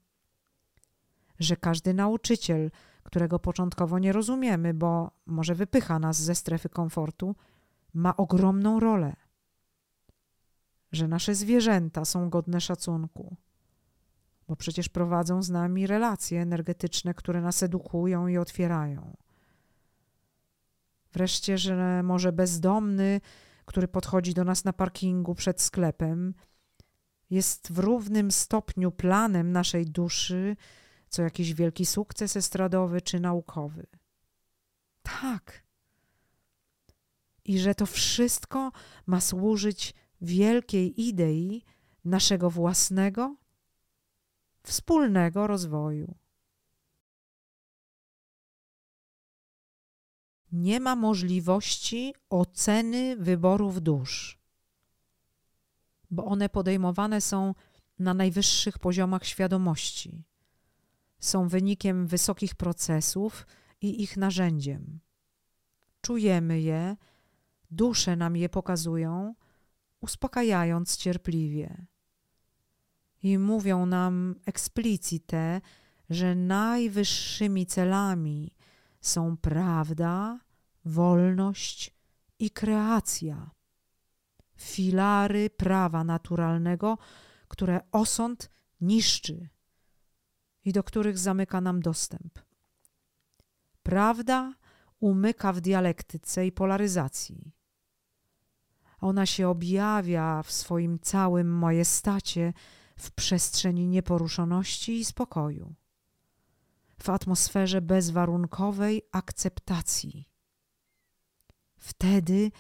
Że 1.39 1.57
każdy 1.57 1.95
nauczyciel, 1.95 2.71
którego 3.03 3.39
początkowo 3.39 3.99
nie 3.99 4.13
rozumiemy, 4.13 4.75
bo 4.75 5.11
może 5.27 5.55
wypycha 5.55 5.99
nas 5.99 6.23
ze 6.23 6.35
strefy 6.35 6.69
komfortu, 6.69 7.37
ma 7.95 8.17
ogromną 8.17 8.81
rolę. 8.81 9.17
Że 10.93 11.09
nasze 11.09 11.35
zwierzęta 11.35 12.05
są 12.05 12.31
godne 12.31 12.61
szacunku, 12.61 13.37
bo 14.51 14.57
przecież 14.57 14.89
prowadzą 14.89 15.43
z 15.43 15.51
nami 15.51 15.87
relacje 15.87 16.43
energetyczne, 16.43 17.15
które 17.15 17.41
nas 17.41 17.63
edukują 17.63 18.29
i 18.29 18.39
otwierają. 18.39 19.17
Wreszcie, 21.13 21.59
że 21.59 22.03
może 22.03 22.33
bezdomny 22.33 23.21
który 23.71 23.89
podchodzi 23.89 24.35
do 24.35 24.45
nas 24.45 24.65
na 24.65 24.73
parkingu 24.73 25.35
przed 25.35 25.61
sklepem, 25.61 26.35
jest 27.31 27.73
w 27.73 27.79
równym 27.79 28.31
stopniu 28.31 28.91
planem 28.91 29.53
naszej 29.53 29.87
duszy, 29.87 30.57
co 31.09 31.23
jakiś 31.23 31.55
wielki 31.55 31.87
sukces 31.87 32.37
estradowy 32.37 33.01
czy 33.01 33.21
naukowy. 33.21 33.87
Tak. 35.03 35.65
I 37.45 37.59
że 37.59 37.75
to 37.75 37.87
wszystko 37.87 38.73
ma 39.07 39.21
służyć 39.21 39.95
wielkiej 40.21 41.09
idei 41.09 41.65
naszego 42.05 42.51
własnego, 42.51 43.37
wspólnego 44.63 45.47
rozwoju. 45.47 46.15
nie 50.53 50.81
ma 50.81 50.97
możliwości 50.97 52.15
oceny 52.31 53.17
wyborów 53.17 53.83
dusz, 53.83 54.39
bo 56.11 56.25
one 56.25 56.49
podejmowane 56.49 57.21
są 57.21 57.55
na 57.99 58.15
najwyższych 58.15 58.79
poziomach 58.79 59.25
świadomości, 59.25 60.25
są 61.19 61.49
wynikiem 61.49 62.07
wysokich 62.07 62.55
procesów 62.55 63.47
i 63.81 64.03
ich 64.03 64.17
narzędziem. 64.17 65.01
Czujemy 66.01 66.61
je, 66.61 66.97
dusze 67.71 68.17
nam 68.17 68.37
je 68.37 68.49
pokazują, 68.49 69.35
uspokajając 70.01 70.97
cierpliwie. 70.97 71.87
I 73.23 73.39
mówią 73.39 73.87
nam 73.87 74.35
eksplicite, 74.47 75.61
że 76.11 76.35
najwyższymi 76.35 77.67
celami 77.67 78.57
są 79.01 79.37
prawda, 79.37 80.41
wolność 80.85 81.95
i 82.39 82.51
kreacja. 82.51 83.51
filary 84.57 85.51
prawa 85.51 86.05
naturalnego, 86.05 86.99
które 87.49 87.81
osąd 87.93 88.51
niszczy 88.81 89.49
i 90.65 90.73
do 90.73 90.83
których 90.83 91.19
zamyka 91.19 91.61
nam 91.61 91.81
dostęp. 91.81 92.39
Prawda 93.83 94.55
umyka 95.01 95.53
w 95.53 95.61
dialektyce 95.61 96.47
i 96.47 96.53
polaryzacji. 96.53 97.53
Ona 99.01 99.27
się 99.27 99.49
objawia 99.49 100.43
w 100.43 100.53
swoim 100.53 100.99
całym 100.99 101.59
majestacie 101.59 102.53
w 103.01 103.11
przestrzeni 103.11 103.87
nieporuszoności 103.87 104.99
i 104.99 105.05
spokoju, 105.05 105.75
w 107.03 107.11
atmosferze 107.11 107.81
bezwarunkowej 107.81 109.03
akceptacji. 109.13 110.29
Wtedy 111.77 112.51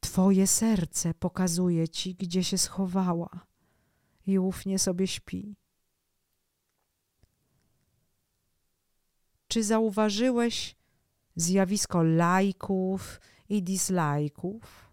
Twoje 0.00 0.46
serce 0.46 1.14
pokazuje 1.14 1.88
Ci, 1.88 2.14
gdzie 2.14 2.44
się 2.44 2.58
schowała 2.58 3.46
i 4.26 4.38
ufnie 4.38 4.78
sobie 4.78 5.06
śpi. 5.06 5.56
Czy 9.48 9.64
zauważyłeś 9.64 10.76
zjawisko 11.36 12.02
lajków 12.02 13.20
i 13.48 13.62
dislajków? 13.62 14.89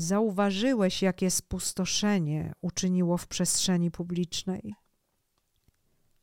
Zauważyłeś, 0.00 1.02
jakie 1.02 1.30
spustoszenie 1.30 2.52
uczyniło 2.60 3.16
w 3.16 3.26
przestrzeni 3.26 3.90
publicznej? 3.90 4.74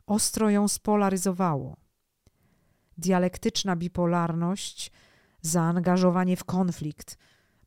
Ostro 0.08 0.50
ją 0.50 0.68
spolaryzowało. 0.68 1.78
Dialektyczna 2.98 3.76
bipolarność, 3.76 4.92
zaangażowanie 5.42 6.38
w 6.38 6.44
konflikt 6.44 7.18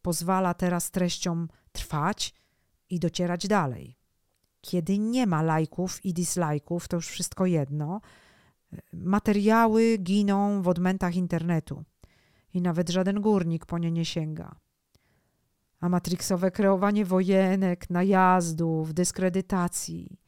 pozwala 0.03 0.55
teraz 0.55 0.91
treściom 0.91 1.49
trwać 1.73 2.35
i 2.91 3.01
docierać 3.01 3.49
dalej. 3.49 3.99
Kiedy 4.61 4.99
nie 4.99 5.27
ma 5.27 5.43
lajków 5.43 6.05
i 6.05 6.15
dislajków, 6.15 6.89
to 6.89 6.97
już 6.97 7.09
wszystko 7.09 7.47
jedno. 7.47 8.01
Materiały 8.93 9.99
giną 9.99 10.63
w 10.63 10.69
odmętach 10.69 11.15
internetu 11.15 11.85
i 12.55 12.63
nawet 12.63 12.91
żaden 12.91 13.21
górnik 13.21 13.67
po 13.67 13.79
nie 13.79 13.91
nie 13.91 14.05
sięga. 14.05 14.68
A 15.81 15.89
matriksowe 15.89 16.51
kreowanie 16.51 17.05
wojenek, 17.05 17.91
najazdów, 17.91 18.95
dyskredytacji. 18.95 20.19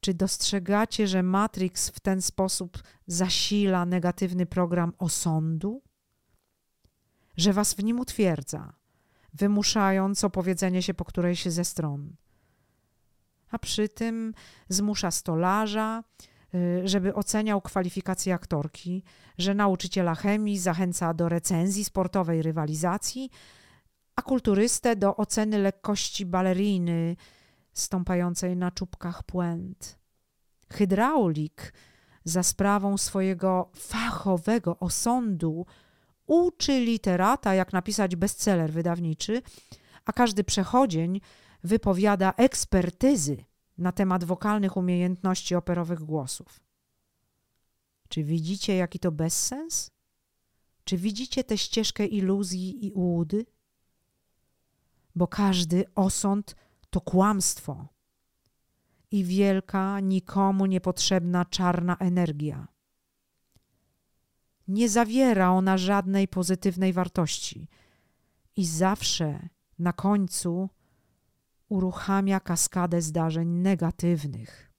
Czy 0.00 0.14
dostrzegacie, 0.14 1.06
że 1.06 1.22
Matrix 1.22 1.88
w 1.88 2.00
ten 2.00 2.22
sposób 2.22 2.78
zasila 3.06 3.86
negatywny 3.86 4.46
program 4.46 4.92
osądu? 4.98 5.82
Że 7.36 7.52
was 7.52 7.74
w 7.74 7.84
nim 7.84 8.00
utwierdza, 8.00 8.72
wymuszając 9.34 10.24
opowiedzenie 10.24 10.82
się 10.82 10.94
po 10.94 11.04
którejś 11.04 11.46
ze 11.46 11.64
stron. 11.64 12.16
A 13.50 13.58
przy 13.58 13.88
tym 13.88 14.34
zmusza 14.68 15.10
stolarza, 15.10 16.04
y, 16.54 16.88
żeby 16.88 17.14
oceniał 17.14 17.60
kwalifikacje 17.60 18.34
aktorki, 18.34 19.02
że 19.38 19.54
nauczyciela 19.54 20.14
chemii 20.14 20.58
zachęca 20.58 21.14
do 21.14 21.28
recenzji 21.28 21.84
sportowej 21.84 22.42
rywalizacji, 22.42 23.30
a 24.20 24.22
kulturystę 24.22 24.96
do 24.96 25.16
oceny 25.16 25.58
lekkości 25.58 26.26
baleriny 26.26 27.16
stąpającej 27.72 28.56
na 28.56 28.70
czubkach 28.70 29.22
płęt. 29.22 29.98
Hydraulik 30.72 31.72
za 32.24 32.42
sprawą 32.42 32.98
swojego 32.98 33.70
fachowego 33.76 34.78
osądu 34.78 35.66
uczy 36.26 36.80
literata, 36.80 37.54
jak 37.54 37.72
napisać 37.72 38.16
bestseller 38.16 38.72
wydawniczy, 38.72 39.42
a 40.04 40.12
każdy 40.12 40.44
przechodzień 40.44 41.20
wypowiada 41.64 42.32
ekspertyzy 42.36 43.44
na 43.78 43.92
temat 43.92 44.24
wokalnych 44.24 44.76
umiejętności 44.76 45.54
operowych 45.54 46.00
głosów. 46.00 46.60
Czy 48.08 48.24
widzicie, 48.24 48.76
jaki 48.76 48.98
to 48.98 49.12
bezsens? 49.12 49.90
Czy 50.84 50.96
widzicie 50.96 51.44
tę 51.44 51.58
ścieżkę 51.58 52.06
iluzji 52.06 52.86
i 52.86 52.92
ułudy? 52.92 53.46
Bo 55.14 55.28
każdy 55.28 55.84
osąd 55.94 56.56
to 56.90 57.00
kłamstwo. 57.00 57.88
I 59.10 59.24
wielka, 59.24 60.00
nikomu 60.00 60.66
niepotrzebna 60.66 61.44
czarna 61.44 61.96
energia. 61.96 62.68
Nie 64.68 64.88
zawiera 64.88 65.50
ona 65.50 65.78
żadnej 65.78 66.28
pozytywnej 66.28 66.92
wartości. 66.92 67.68
I 68.56 68.66
zawsze 68.66 69.48
na 69.78 69.92
końcu 69.92 70.68
uruchamia 71.68 72.40
kaskadę 72.40 73.02
zdarzeń 73.02 73.48
negatywnych. 73.48 74.72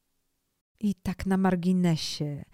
I 0.80 0.96
tak 0.96 1.26
na 1.26 1.38
marginesie, 1.38 2.46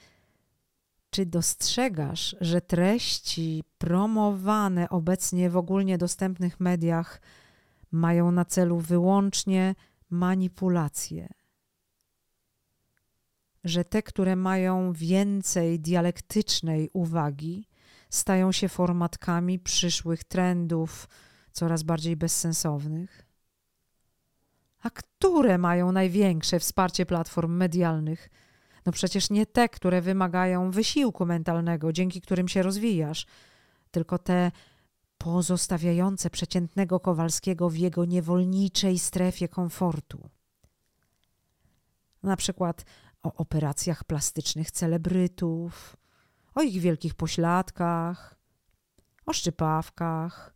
czy 1.10 1.26
dostrzegasz, 1.26 2.36
że 2.42 2.62
treści 2.62 3.64
promowane 3.78 4.90
obecnie 4.90 5.50
w 5.50 5.58
ogólnie 5.58 5.98
dostępnych 5.98 6.60
mediach 6.60 7.22
mają 7.92 8.32
na 8.32 8.46
celu 8.46 8.80
wyłącznie 8.80 9.76
manipulację? 10.10 11.28
że 13.68 13.86
te, 13.86 14.04
które 14.04 14.36
mają 14.36 14.94
więcej 14.94 15.80
dialektycznej 15.80 16.90
uwagi, 16.94 17.68
stają 18.10 18.52
się 18.52 18.70
formatkami 18.70 19.60
przyszłych 19.60 20.24
trendów, 20.24 21.08
coraz 21.52 21.84
bardziej 21.84 22.16
bezsensownych? 22.16 23.26
A 24.84 24.90
które 24.90 25.58
mają 25.58 25.92
największe 25.92 26.60
wsparcie 26.60 27.06
platform 27.06 27.56
medialnych? 27.56 28.30
No 28.86 28.92
przecież 28.92 29.30
nie 29.30 29.46
te, 29.46 29.70
które 29.70 30.02
wymagają 30.02 30.72
wysiłku 30.72 31.26
mentalnego, 31.26 31.94
dzięki 31.94 32.22
którym 32.22 32.48
się 32.48 32.64
rozwijasz, 32.64 33.26
tylko 33.92 34.18
te 34.18 34.52
pozostawiające 35.18 36.30
przeciętnego 36.30 37.00
Kowalskiego 37.00 37.70
w 37.70 37.76
jego 37.76 38.06
niewolniczej 38.06 39.00
strefie 39.00 39.48
komfortu. 39.48 40.30
Na 42.24 42.36
przykład 42.36 42.86
o 43.24 43.34
operacjach 43.34 44.04
plastycznych 44.04 44.72
celebrytów, 44.72 45.98
o 46.56 46.62
ich 46.62 46.82
wielkich 46.82 47.16
pośladkach, 47.16 48.36
o 49.26 49.34
szczypawkach, 49.34 50.54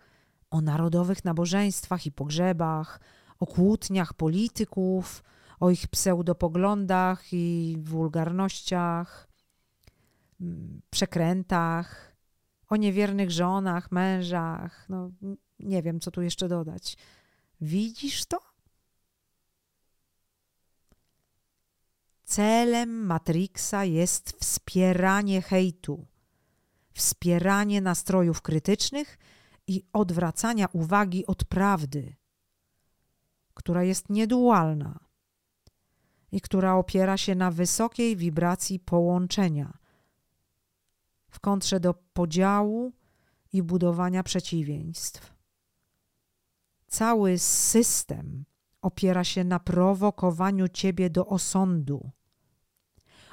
o 0.49 0.61
narodowych 0.61 1.25
nabożeństwach 1.25 2.05
i 2.05 2.11
pogrzebach, 2.11 2.99
o 3.39 3.45
kłótniach 3.45 4.13
polityków, 4.13 5.23
o 5.59 5.69
ich 5.69 5.87
pseudopoglądach 5.87 7.33
i 7.33 7.77
wulgarnościach, 7.79 9.27
mm, 10.41 10.81
przekrętach, 10.89 12.10
o 12.71 12.75
niewiernych 12.75 13.31
żonach, 13.31 13.91
mężach. 13.91 14.85
No, 14.89 15.11
nie 15.59 15.81
wiem, 15.81 15.99
co 15.99 16.11
tu 16.11 16.21
jeszcze 16.21 16.47
dodać. 16.47 16.97
Widzisz 17.61 18.25
to? 18.25 18.39
Celem 22.23 23.05
Matrixa 23.05 23.85
jest 23.85 24.31
wspieranie 24.39 25.41
hejtu, 25.41 26.05
wspieranie 26.93 27.81
nastrojów 27.81 28.41
krytycznych 28.41 29.17
i 29.67 29.83
odwracania 29.93 30.67
uwagi 30.73 31.25
od 31.25 31.43
prawdy, 31.45 32.15
która 33.53 33.83
jest 33.83 34.09
niedualna 34.09 34.99
i 36.31 36.41
która 36.41 36.75
opiera 36.75 37.17
się 37.17 37.35
na 37.35 37.51
wysokiej 37.51 38.15
wibracji 38.15 38.79
połączenia, 38.79 39.80
w 41.31 41.39
kontrze 41.39 41.79
do 41.79 41.93
podziału 41.93 42.93
i 43.53 43.63
budowania 43.63 44.23
przeciwieństw. 44.23 45.33
Cały 46.87 47.37
system 47.39 48.45
opiera 48.81 49.23
się 49.23 49.43
na 49.43 49.59
prowokowaniu 49.59 50.67
ciebie 50.67 51.09
do 51.09 51.25
osądu 51.25 52.11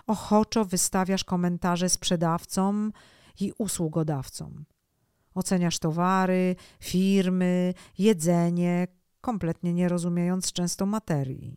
ochoczo 0.08 0.64
wystawiasz 0.64 1.24
komentarze 1.24 1.88
sprzedawcom 1.88 2.92
i 3.40 3.52
usługodawcom. 3.58 4.64
Oceniasz 5.34 5.78
towary, 5.78 6.56
firmy, 6.80 7.74
jedzenie, 7.98 8.86
kompletnie 9.20 9.74
nie 9.74 9.88
rozumiejąc 9.88 10.52
często 10.52 10.86
materii. 10.86 11.56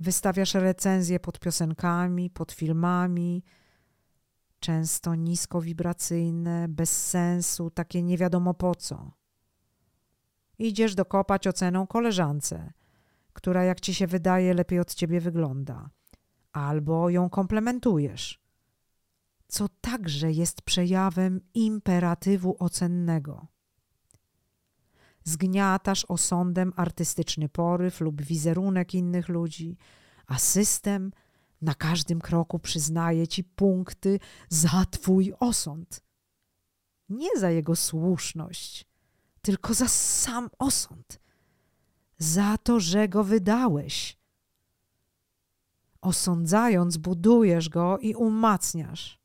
Wystawiasz 0.00 0.54
recenzje 0.54 1.20
pod 1.20 1.40
piosenkami, 1.40 2.30
pod 2.30 2.52
filmami, 2.52 3.44
często 4.60 5.14
niskowibracyjne, 5.14 6.68
bez 6.68 7.08
sensu, 7.08 7.70
takie 7.70 8.02
nie 8.02 8.18
wiadomo 8.18 8.54
po 8.54 8.74
co. 8.74 9.12
Idziesz 10.58 10.94
dokopać 10.94 11.46
oceną 11.46 11.86
koleżance, 11.86 12.72
która, 13.32 13.64
jak 13.64 13.80
ci 13.80 13.94
się 13.94 14.06
wydaje, 14.06 14.54
lepiej 14.54 14.80
od 14.80 14.94
ciebie 14.94 15.20
wygląda 15.20 15.90
albo 16.52 17.10
ją 17.10 17.30
komplementujesz, 17.30 18.40
co 19.48 19.68
także 19.80 20.32
jest 20.32 20.62
przejawem 20.62 21.40
imperatywu 21.54 22.56
ocennego. 22.58 23.46
zgniatasz 25.24 26.04
osądem 26.04 26.72
artystyczny 26.76 27.48
poryw 27.48 28.00
lub 28.00 28.22
wizerunek 28.22 28.94
innych 28.94 29.28
ludzi, 29.28 29.76
a 30.26 30.38
system 30.38 31.10
na 31.62 31.74
każdym 31.74 32.20
kroku 32.20 32.58
przyznaje 32.58 33.28
ci 33.28 33.44
punkty 33.44 34.20
za 34.48 34.84
twój 34.90 35.34
osąd. 35.40 36.02
Nie 37.08 37.30
za 37.38 37.50
jego 37.50 37.76
słuszność, 37.76 38.86
tylko 39.42 39.74
za 39.74 39.88
sam 39.88 40.50
osąd. 40.58 41.20
Za 42.18 42.58
to, 42.58 42.80
że 42.80 43.08
go 43.08 43.24
wydałeś. 43.24 44.18
Osądzając, 46.00 46.96
budujesz 46.96 47.68
go 47.68 47.98
i 47.98 48.14
umacniasz. 48.14 49.20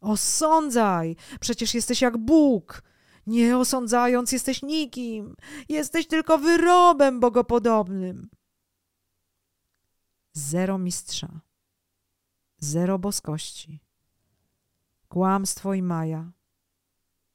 Osądzaj! 0.00 1.16
Przecież 1.40 1.74
jesteś 1.74 2.02
jak 2.02 2.18
Bóg. 2.18 2.82
Nie 3.26 3.58
osądzając, 3.58 4.32
jesteś 4.32 4.62
nikim. 4.62 5.36
Jesteś 5.68 6.06
tylko 6.06 6.38
wyrobem 6.38 7.20
bogopodobnym. 7.20 8.30
Zero 10.34 10.78
mistrza. 10.78 11.40
Zero 12.58 12.98
boskości. 12.98 13.80
Kłamstwo 15.08 15.74
i 15.74 15.82
maja. 15.82 16.32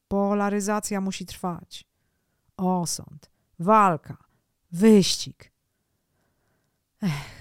Polaryzacja 0.07 1.01
musi 1.01 1.25
trwać. 1.25 1.85
Osąd, 2.57 3.31
walka, 3.59 4.17
wyścig. 4.71 5.51
Ech. 7.01 7.39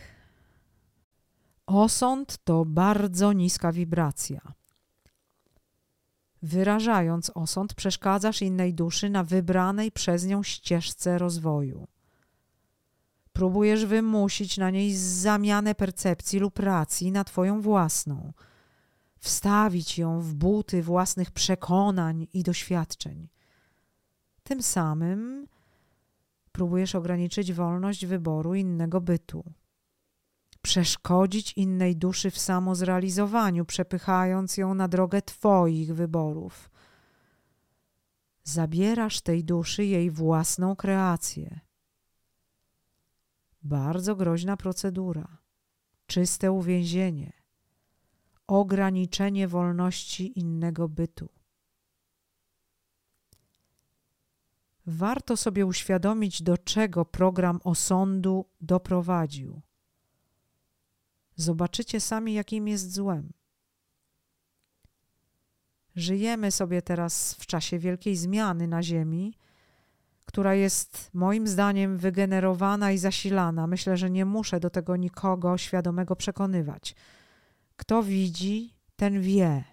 Osąd 1.66 2.38
to 2.44 2.64
bardzo 2.64 3.32
niska 3.32 3.72
wibracja. 3.72 4.40
Wyrażając 6.42 7.30
osąd, 7.34 7.74
przeszkadzasz 7.74 8.42
innej 8.42 8.74
duszy 8.74 9.10
na 9.10 9.24
wybranej 9.24 9.92
przez 9.92 10.26
nią 10.26 10.42
ścieżce 10.42 11.18
rozwoju. 11.18 11.88
Próbujesz 13.38 13.86
wymusić 13.86 14.58
na 14.58 14.70
niej 14.70 14.96
zamianę 14.96 15.74
percepcji 15.74 16.38
lub 16.38 16.58
racji 16.58 17.12
na 17.12 17.24
Twoją 17.24 17.60
własną, 17.60 18.32
wstawić 19.18 19.98
ją 19.98 20.20
w 20.20 20.34
buty 20.34 20.82
własnych 20.82 21.30
przekonań 21.30 22.26
i 22.32 22.42
doświadczeń. 22.42 23.28
Tym 24.42 24.62
samym 24.62 25.46
próbujesz 26.52 26.94
ograniczyć 26.94 27.52
wolność 27.52 28.06
wyboru 28.06 28.54
innego 28.54 29.00
bytu 29.00 29.44
przeszkodzić 30.62 31.52
innej 31.52 31.96
duszy 31.96 32.30
w 32.30 32.38
samozrealizowaniu, 32.38 33.64
przepychając 33.64 34.56
ją 34.56 34.74
na 34.74 34.88
drogę 34.88 35.22
Twoich 35.22 35.94
wyborów. 35.94 36.70
Zabierasz 38.44 39.20
tej 39.20 39.44
duszy 39.44 39.84
jej 39.84 40.10
własną 40.10 40.76
kreację. 40.76 41.67
Bardzo 43.62 44.16
groźna 44.16 44.56
procedura, 44.56 45.38
czyste 46.06 46.52
uwięzienie, 46.52 47.32
ograniczenie 48.46 49.48
wolności 49.48 50.38
innego 50.38 50.88
bytu. 50.88 51.28
Warto 54.86 55.36
sobie 55.36 55.66
uświadomić, 55.66 56.42
do 56.42 56.58
czego 56.58 57.04
program 57.04 57.60
osądu 57.64 58.44
doprowadził 58.60 59.62
zobaczycie 61.38 62.00
sami, 62.00 62.34
jakim 62.34 62.68
jest 62.68 62.92
złem. 62.92 63.32
Żyjemy 65.96 66.50
sobie 66.50 66.82
teraz 66.82 67.34
w 67.34 67.46
czasie 67.46 67.78
wielkiej 67.78 68.16
zmiany 68.16 68.68
na 68.68 68.82
Ziemi, 68.82 69.34
która 70.28 70.54
jest 70.54 71.10
moim 71.14 71.48
zdaniem 71.48 71.98
wygenerowana 71.98 72.92
i 72.92 72.98
zasilana. 72.98 73.66
Myślę, 73.66 73.96
że 73.96 74.10
nie 74.10 74.24
muszę 74.24 74.60
do 74.60 74.70
tego 74.70 74.96
nikogo 74.96 75.58
świadomego 75.58 76.16
przekonywać. 76.16 76.94
Kto 77.76 78.02
widzi, 78.02 78.74
ten 78.96 79.20
wie. 79.20 79.64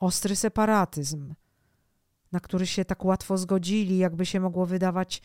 Ostry 0.00 0.36
separatyzm, 0.36 1.34
na 2.32 2.40
który 2.40 2.66
się 2.66 2.84
tak 2.84 3.04
łatwo 3.04 3.38
zgodzili, 3.38 3.98
jakby 3.98 4.26
się 4.26 4.40
mogło 4.40 4.66
wydawać 4.66 5.22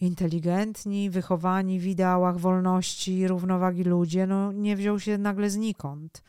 inteligentni, 0.00 1.10
wychowani 1.10 1.80
w 1.80 1.86
ideałach 1.86 2.38
wolności 2.38 3.18
i 3.18 3.28
równowagi 3.28 3.84
ludzie, 3.84 4.26
no 4.26 4.52
nie 4.52 4.76
wziął 4.76 5.00
się 5.00 5.18
nagle 5.18 5.50
znikąd. 5.50 6.22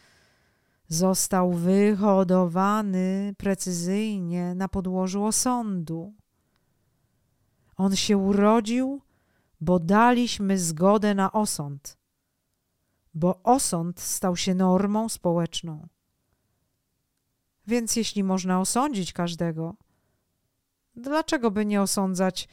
Został 0.88 1.53
wyhodowany 1.53 3.35
precyzyjnie 3.38 4.55
na 4.55 4.67
podłożu 4.67 5.25
osądu. 5.25 6.13
On 7.77 7.95
się 7.95 8.17
urodził, 8.17 9.01
bo 9.61 9.79
daliśmy 9.79 10.59
zgodę 10.59 11.15
na 11.15 11.31
osąd, 11.31 11.97
bo 13.13 13.43
osąd 13.43 13.99
stał 13.99 14.38
się 14.38 14.55
normą 14.55 15.09
społeczną. 15.09 15.88
Więc 17.67 17.95
jeśli 17.95 18.23
można 18.23 18.59
osądzić 18.59 19.13
każdego, 19.13 19.75
dlaczego 20.95 21.51
by 21.51 21.65
nie 21.65 21.81
osądzać 21.81 22.47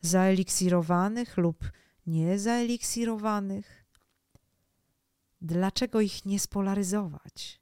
zaeliksirowanych 0.00 1.36
lub 1.36 1.70
niezaeliksirowanych? 2.06 3.84
Dlaczego 5.40 6.00
ich 6.00 6.24
nie 6.24 6.40
spolaryzować? 6.40 7.60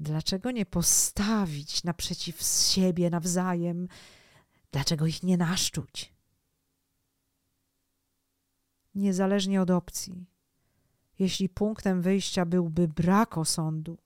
Dlaczego 0.00 0.50
nie 0.50 0.66
postawić 0.66 1.84
naprzeciw 1.84 2.42
siebie 2.42 3.10
nawzajem? 3.10 3.88
Dlaczego 4.72 5.06
ich 5.06 5.22
nie 5.22 5.36
naszczuć? 5.36 6.14
Niezależnie 8.94 9.62
od 9.62 9.70
opcji, 9.70 10.26
jeśli 11.18 11.48
punktem 11.48 12.02
wyjścia 12.02 12.46
byłby 12.46 12.88
brak 12.88 13.38
osądu, 13.38 13.98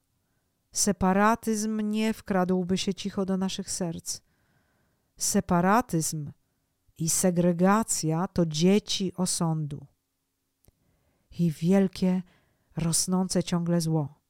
separatyzm 0.72 1.90
nie 1.90 2.14
wkradłby 2.14 2.79
się 2.79 2.94
cicho 2.94 3.25
do 3.25 3.37
naszych 3.37 3.70
serc. 3.70 4.20
Separatyzm 5.16 6.33
i 6.98 7.09
segregacja 7.09 8.29
to 8.29 8.46
dzieci 8.46 9.12
osądu 9.14 9.87
i 11.38 11.51
wielkie, 11.51 12.22
rosnące 12.77 13.42
ciągle 13.42 13.81
zło. 13.81 14.20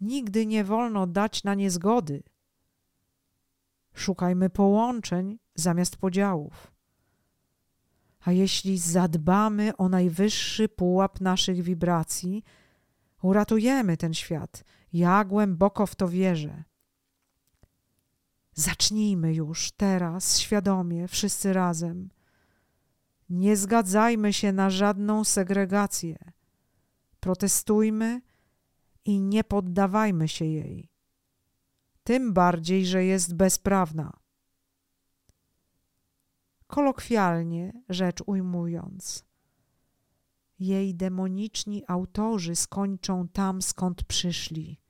Nigdy 0.00 0.46
nie 0.46 0.64
wolno 0.64 1.06
dać 1.06 1.44
na 1.44 1.54
nie 1.54 1.70
zgody. 1.70 2.22
Szukajmy 3.96 4.50
połączeń 4.50 5.38
zamiast 5.54 5.96
podziałów. 5.96 6.72
A 8.20 8.32
jeśli 8.32 8.78
zadbamy 8.78 9.76
o 9.76 9.88
najwyższy 9.88 10.68
pułap 10.68 11.20
naszych 11.20 11.62
wibracji, 11.62 12.44
uratujemy 13.22 13.96
ten 13.96 14.14
świat. 14.14 14.64
Ja 14.92 15.24
głęboko 15.24 15.86
w 15.86 15.94
to 15.94 16.08
wierzę. 16.08 16.64
Zacznijmy 18.52 19.34
już 19.34 19.72
teraz 19.72 20.38
świadomie, 20.38 21.08
wszyscy 21.08 21.52
razem. 21.52 22.10
Nie 23.30 23.56
zgadzajmy 23.56 24.32
się 24.32 24.52
na 24.52 24.70
żadną 24.70 25.24
segregację. 25.24 26.18
Protestujmy 27.20 28.20
i 29.04 29.20
nie 29.20 29.44
poddawajmy 29.44 30.28
się 30.28 30.44
jej. 30.44 30.95
Tym 32.06 32.32
bardziej, 32.32 32.86
że 32.86 33.04
jest 33.04 33.34
bezprawna. 33.34 34.12
Kolokwialnie 36.66 37.72
rzecz 37.88 38.22
ujmując, 38.26 39.24
jej 40.58 40.94
demoniczni 40.94 41.82
autorzy 41.86 42.56
skończą 42.56 43.28
tam, 43.28 43.62
skąd 43.62 44.04
przyszli 44.04 44.80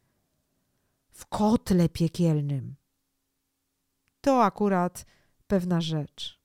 w 1.11 1.27
kotle 1.27 1.89
piekielnym 1.89 2.77
to 4.21 4.45
akurat 4.45 5.07
pewna 5.47 5.81
rzecz. 5.81 6.41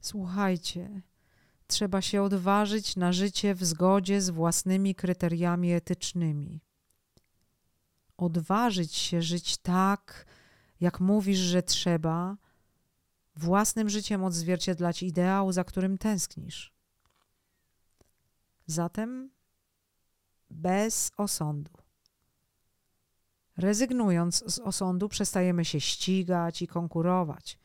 Słuchajcie, 0.00 1.02
trzeba 1.66 2.02
się 2.02 2.22
odważyć 2.22 2.96
na 2.96 3.12
życie 3.12 3.54
w 3.54 3.64
zgodzie 3.64 4.20
z 4.20 4.30
własnymi 4.30 4.94
kryteriami 4.94 5.72
etycznymi. 5.72 6.67
Odważyć 8.18 8.94
się 8.94 9.22
żyć 9.22 9.56
tak, 9.56 10.26
jak 10.80 11.00
mówisz, 11.00 11.38
że 11.38 11.62
trzeba, 11.62 12.36
własnym 13.36 13.88
życiem 13.88 14.24
odzwierciedlać 14.24 15.02
ideał, 15.02 15.52
za 15.52 15.64
którym 15.64 15.98
tęsknisz. 15.98 16.72
Zatem 18.66 19.30
bez 20.50 21.12
osądu. 21.16 21.72
Rezygnując 23.56 24.44
z 24.46 24.58
osądu, 24.58 25.08
przestajemy 25.08 25.64
się 25.64 25.80
ścigać 25.80 26.62
i 26.62 26.66
konkurować, 26.66 27.58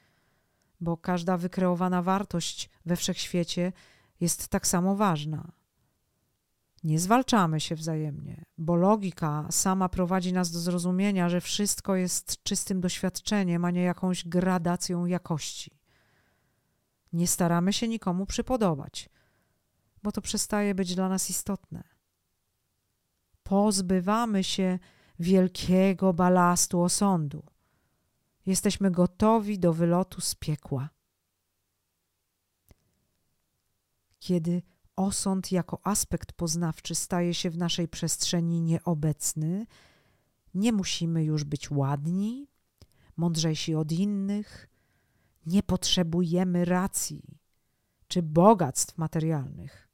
bo 0.80 0.98
każda 0.98 1.38
wykreowana 1.38 2.02
wartość 2.02 2.70
we 2.86 2.96
wszechświecie 2.96 3.74
jest 4.20 4.48
tak 4.48 4.68
samo 4.68 4.96
ważna. 4.96 5.52
Nie 6.84 7.00
zwalczamy 7.00 7.60
się 7.60 7.76
wzajemnie, 7.76 8.46
bo 8.58 8.76
logika 8.76 9.48
sama 9.52 9.90
prowadzi 9.90 10.34
nas 10.34 10.52
do 10.52 10.60
zrozumienia, 10.60 11.30
że 11.30 11.42
wszystko 11.42 11.96
jest 11.96 12.44
czystym 12.44 12.82
doświadczeniem, 12.82 13.66
a 13.66 13.72
nie 13.72 13.82
jakąś 13.82 14.28
gradacją 14.28 15.06
jakości. 15.06 15.80
Nie 17.14 17.28
staramy 17.28 17.74
się 17.74 17.88
nikomu 17.88 18.26
przypodobać, 18.26 19.10
bo 20.04 20.12
to 20.12 20.22
przestaje 20.22 20.76
być 20.76 20.96
dla 20.96 21.10
nas 21.10 21.30
istotne. 21.30 21.84
Pozbywamy 23.44 24.44
się 24.44 24.80
wielkiego 25.20 26.14
balastu 26.14 26.82
osądu. 26.82 27.44
Jesteśmy 28.46 28.92
gotowi 28.92 29.60
do 29.60 29.74
wylotu 29.74 30.22
z 30.22 30.36
piekła. 30.36 30.90
Kiedy 34.20 34.62
osąd 34.96 35.52
jako 35.52 35.80
aspekt 35.84 36.34
poznawczy 36.34 36.96
staje 36.96 37.34
się 37.34 37.50
w 37.50 37.58
naszej 37.58 37.88
przestrzeni 37.88 38.62
nieobecny, 38.62 39.66
nie 40.54 40.74
musimy 40.74 41.24
już 41.24 41.44
być 41.44 41.72
ładni, 41.72 42.48
mądrzejsi 43.18 43.76
od 43.76 43.92
innych, 43.92 44.70
nie 45.46 45.64
potrzebujemy 45.64 46.66
racji 46.66 47.40
czy 48.08 48.24
bogactw 48.24 48.98
materialnych. 48.98 49.90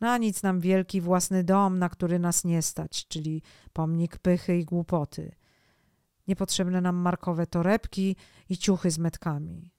Na 0.00 0.18
nic 0.18 0.42
nam 0.42 0.60
wielki 0.60 1.00
własny 1.00 1.44
dom, 1.44 1.78
na 1.78 1.88
który 1.88 2.18
nas 2.18 2.44
nie 2.44 2.62
stać, 2.62 3.08
czyli 3.08 3.42
pomnik 3.72 4.18
pychy 4.18 4.58
i 4.58 4.64
głupoty. 4.64 5.32
Niepotrzebne 6.28 6.80
nam 6.80 6.96
markowe 6.96 7.46
torebki 7.46 8.16
i 8.48 8.58
ciuchy 8.58 8.90
z 8.90 8.98
metkami. 8.98 9.70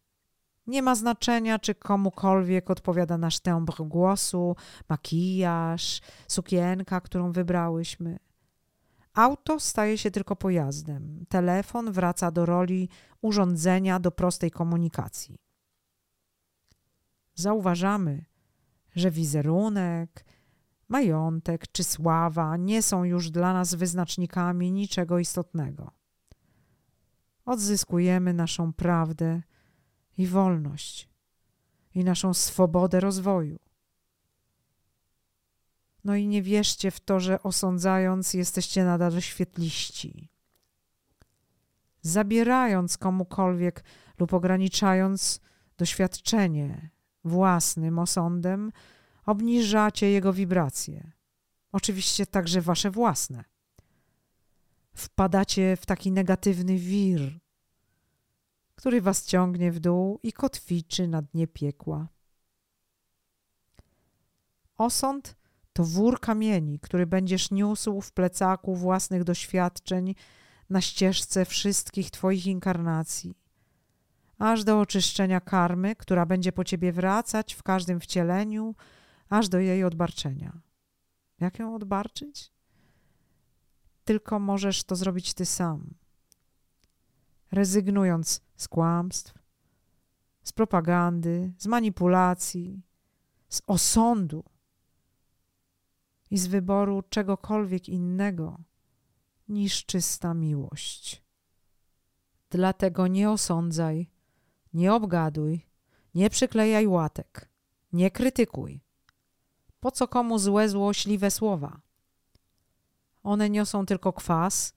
Nie 0.71 0.81
ma 0.81 0.95
znaczenia, 0.95 1.59
czy 1.59 1.75
komukolwiek 1.75 2.69
odpowiada 2.69 3.17
nasz 3.17 3.39
tembr 3.39 3.73
głosu, 3.83 4.55
makijaż, 4.89 6.01
sukienka, 6.27 7.01
którą 7.01 7.31
wybrałyśmy. 7.31 8.19
Auto 9.13 9.59
staje 9.59 9.97
się 9.97 10.11
tylko 10.11 10.35
pojazdem. 10.35 11.25
Telefon 11.29 11.91
wraca 11.91 12.31
do 12.31 12.45
roli 12.45 12.89
urządzenia 13.21 13.99
do 13.99 14.11
prostej 14.11 14.51
komunikacji. 14.51 15.39
Zauważamy, 17.35 18.25
że 18.95 19.11
wizerunek, 19.11 20.25
majątek 20.87 21.71
czy 21.71 21.83
sława 21.83 22.57
nie 22.57 22.81
są 22.81 23.03
już 23.03 23.29
dla 23.29 23.53
nas 23.53 23.75
wyznacznikami 23.75 24.71
niczego 24.71 25.19
istotnego. 25.19 25.91
Odzyskujemy 27.45 28.33
naszą 28.33 28.73
prawdę 28.73 29.41
i 30.21 30.27
wolność, 30.27 31.09
i 31.95 32.03
naszą 32.03 32.33
swobodę 32.33 32.99
rozwoju. 32.99 33.59
No 36.03 36.15
i 36.15 36.27
nie 36.27 36.41
wierzcie 36.41 36.91
w 36.91 36.99
to, 36.99 37.19
że 37.19 37.43
osądzając 37.43 38.33
jesteście 38.33 38.85
nadal 38.85 39.21
świetliści. 39.21 40.29
Zabierając 42.01 42.97
komukolwiek 42.97 43.83
lub 44.19 44.33
ograniczając 44.33 45.39
doświadczenie 45.77 46.89
własnym 47.23 47.99
osądem, 47.99 48.71
obniżacie 49.25 50.11
jego 50.11 50.33
wibracje. 50.33 51.11
Oczywiście 51.71 52.25
także 52.25 52.61
wasze 52.61 52.91
własne. 52.91 53.43
Wpadacie 54.93 55.75
w 55.75 55.85
taki 55.85 56.11
negatywny 56.11 56.77
wir, 56.77 57.39
który 58.81 59.01
was 59.01 59.25
ciągnie 59.25 59.71
w 59.71 59.79
dół 59.79 60.19
i 60.23 60.33
kotwiczy 60.33 61.07
na 61.07 61.21
dnie 61.21 61.47
piekła. 61.47 62.07
Osąd 64.77 65.35
to 65.73 65.83
wór 65.83 66.19
kamieni, 66.19 66.79
który 66.79 67.07
będziesz 67.07 67.51
niósł 67.51 68.01
w 68.01 68.11
plecaku 68.11 68.75
własnych 68.75 69.23
doświadczeń 69.23 70.15
na 70.69 70.81
ścieżce 70.81 71.45
wszystkich 71.45 72.11
Twoich 72.11 72.45
inkarnacji, 72.45 73.35
aż 74.37 74.63
do 74.63 74.79
oczyszczenia 74.79 75.39
karmy, 75.39 75.95
która 75.95 76.25
będzie 76.25 76.51
po 76.51 76.63
Ciebie 76.63 76.91
wracać 76.91 77.53
w 77.53 77.63
każdym 77.63 77.99
wcieleniu, 77.99 78.75
aż 79.29 79.49
do 79.49 79.59
jej 79.59 79.83
odbarczenia. 79.83 80.61
Jak 81.39 81.59
ją 81.59 81.75
odbarczyć? 81.75 82.51
Tylko 84.05 84.39
możesz 84.39 84.83
to 84.83 84.95
zrobić 84.95 85.33
Ty 85.33 85.45
sam 85.45 86.00
rezygnując 87.51 88.41
z 88.55 88.67
kłamstw, 88.67 89.33
z 90.43 90.51
propagandy, 90.51 91.53
z 91.57 91.67
manipulacji, 91.67 92.81
z 93.49 93.61
osądu 93.67 94.43
i 96.31 96.37
z 96.37 96.47
wyboru 96.47 97.03
czegokolwiek 97.09 97.89
innego 97.89 98.57
niż 99.47 99.85
czysta 99.85 100.33
miłość. 100.33 101.23
Dlatego 102.49 103.07
nie 103.07 103.31
osądzaj, 103.31 104.09
nie 104.73 104.93
obgaduj, 104.93 105.67
nie 106.15 106.29
przyklejaj 106.29 106.87
łatek, 106.87 107.49
nie 107.93 108.11
krytykuj. 108.11 108.81
Po 109.79 109.91
co 109.91 110.07
komu 110.07 110.39
złe, 110.39 110.69
złośliwe 110.69 111.31
słowa? 111.31 111.81
One 113.23 113.49
niosą 113.49 113.85
tylko 113.85 114.13
kwas, 114.13 114.73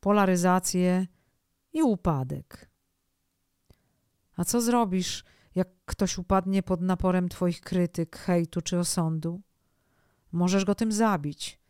polaryzację 0.00 1.06
i 1.76 1.82
upadek. 1.82 2.70
A 4.36 4.44
co 4.44 4.60
zrobisz, 4.60 5.24
jak 5.54 5.68
ktoś 5.84 6.18
upadnie 6.18 6.62
pod 6.62 6.80
naporem 6.80 7.28
Twoich 7.28 7.60
krytyk, 7.60 8.16
hejtu 8.16 8.62
czy 8.62 8.78
osądu? 8.78 9.40
Możesz 10.32 10.64
go 10.64 10.74
tym 10.74 10.92
zabić, 10.92 11.60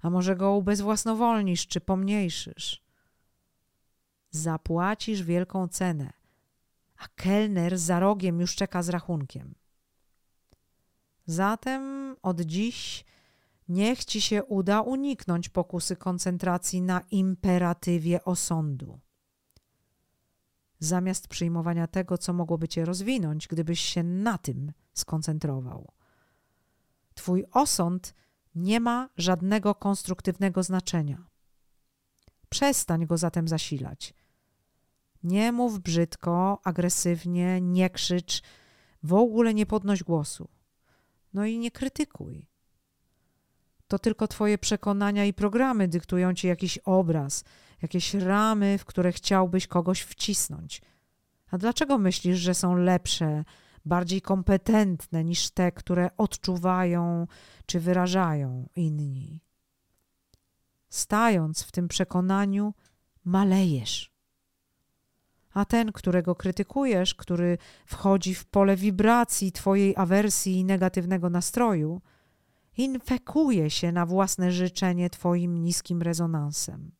a 0.00 0.10
może 0.10 0.36
go 0.36 0.52
ubezwłasnowolnisz 0.52 1.66
czy 1.66 1.80
pomniejszysz. 1.80 2.82
Zapłacisz 4.30 5.22
wielką 5.22 5.68
cenę, 5.68 6.12
a 6.96 7.08
kelner 7.14 7.78
za 7.78 8.00
rogiem 8.00 8.40
już 8.40 8.54
czeka 8.54 8.82
z 8.82 8.88
rachunkiem. 8.88 9.54
Zatem 11.26 12.16
od 12.22 12.40
dziś 12.40 13.04
niech 13.68 14.04
ci 14.04 14.20
się 14.20 14.44
uda 14.44 14.80
uniknąć 14.80 15.48
pokusy 15.48 15.96
koncentracji 15.96 16.82
na 16.82 17.00
imperatywie 17.10 18.24
osądu 18.24 19.00
zamiast 20.84 21.28
przyjmowania 21.28 21.86
tego, 21.86 22.18
co 22.18 22.32
mogłoby 22.32 22.68
cię 22.68 22.84
rozwinąć, 22.84 23.48
gdybyś 23.48 23.80
się 23.80 24.02
na 24.02 24.38
tym 24.38 24.72
skoncentrował. 24.94 25.92
Twój 27.14 27.44
osąd 27.52 28.14
nie 28.54 28.80
ma 28.80 29.08
żadnego 29.16 29.74
konstruktywnego 29.74 30.62
znaczenia. 30.62 31.26
Przestań 32.48 33.06
go 33.06 33.18
zatem 33.18 33.48
zasilać. 33.48 34.14
Nie 35.22 35.52
mów 35.52 35.80
brzydko, 35.80 36.60
agresywnie, 36.64 37.60
nie 37.60 37.90
krzycz, 37.90 38.42
w 39.02 39.14
ogóle 39.14 39.54
nie 39.54 39.66
podnoś 39.66 40.02
głosu. 40.02 40.48
No 41.34 41.46
i 41.46 41.58
nie 41.58 41.70
krytykuj. 41.70 42.46
To 43.88 43.98
tylko 43.98 44.28
Twoje 44.28 44.58
przekonania 44.58 45.24
i 45.24 45.32
programy 45.32 45.88
dyktują 45.88 46.34
Ci 46.34 46.46
jakiś 46.46 46.78
obraz, 46.78 47.44
jakieś 47.82 48.14
ramy, 48.14 48.78
w 48.78 48.84
które 48.84 49.12
chciałbyś 49.12 49.66
kogoś 49.66 50.00
wcisnąć. 50.00 50.82
A 51.50 51.58
dlaczego 51.58 51.98
myślisz, 51.98 52.38
że 52.38 52.54
są 52.54 52.74
lepsze, 52.76 53.44
bardziej 53.84 54.22
kompetentne 54.22 55.24
niż 55.24 55.50
te, 55.50 55.72
które 55.72 56.10
odczuwają 56.16 57.26
czy 57.66 57.80
wyrażają 57.80 58.68
inni? 58.76 59.40
Stając 60.88 61.62
w 61.62 61.72
tym 61.72 61.88
przekonaniu, 61.88 62.74
malejesz. 63.24 64.12
A 65.54 65.64
ten, 65.64 65.92
którego 65.92 66.34
krytykujesz, 66.34 67.14
który 67.14 67.58
wchodzi 67.86 68.34
w 68.34 68.44
pole 68.44 68.76
wibracji 68.76 69.52
Twojej 69.52 69.96
awersji 69.96 70.56
i 70.56 70.64
negatywnego 70.64 71.30
nastroju, 71.30 72.00
infekuje 72.76 73.70
się 73.70 73.92
na 73.92 74.06
własne 74.06 74.52
życzenie 74.52 75.10
Twoim 75.10 75.62
niskim 75.62 76.02
rezonansem. 76.02 76.92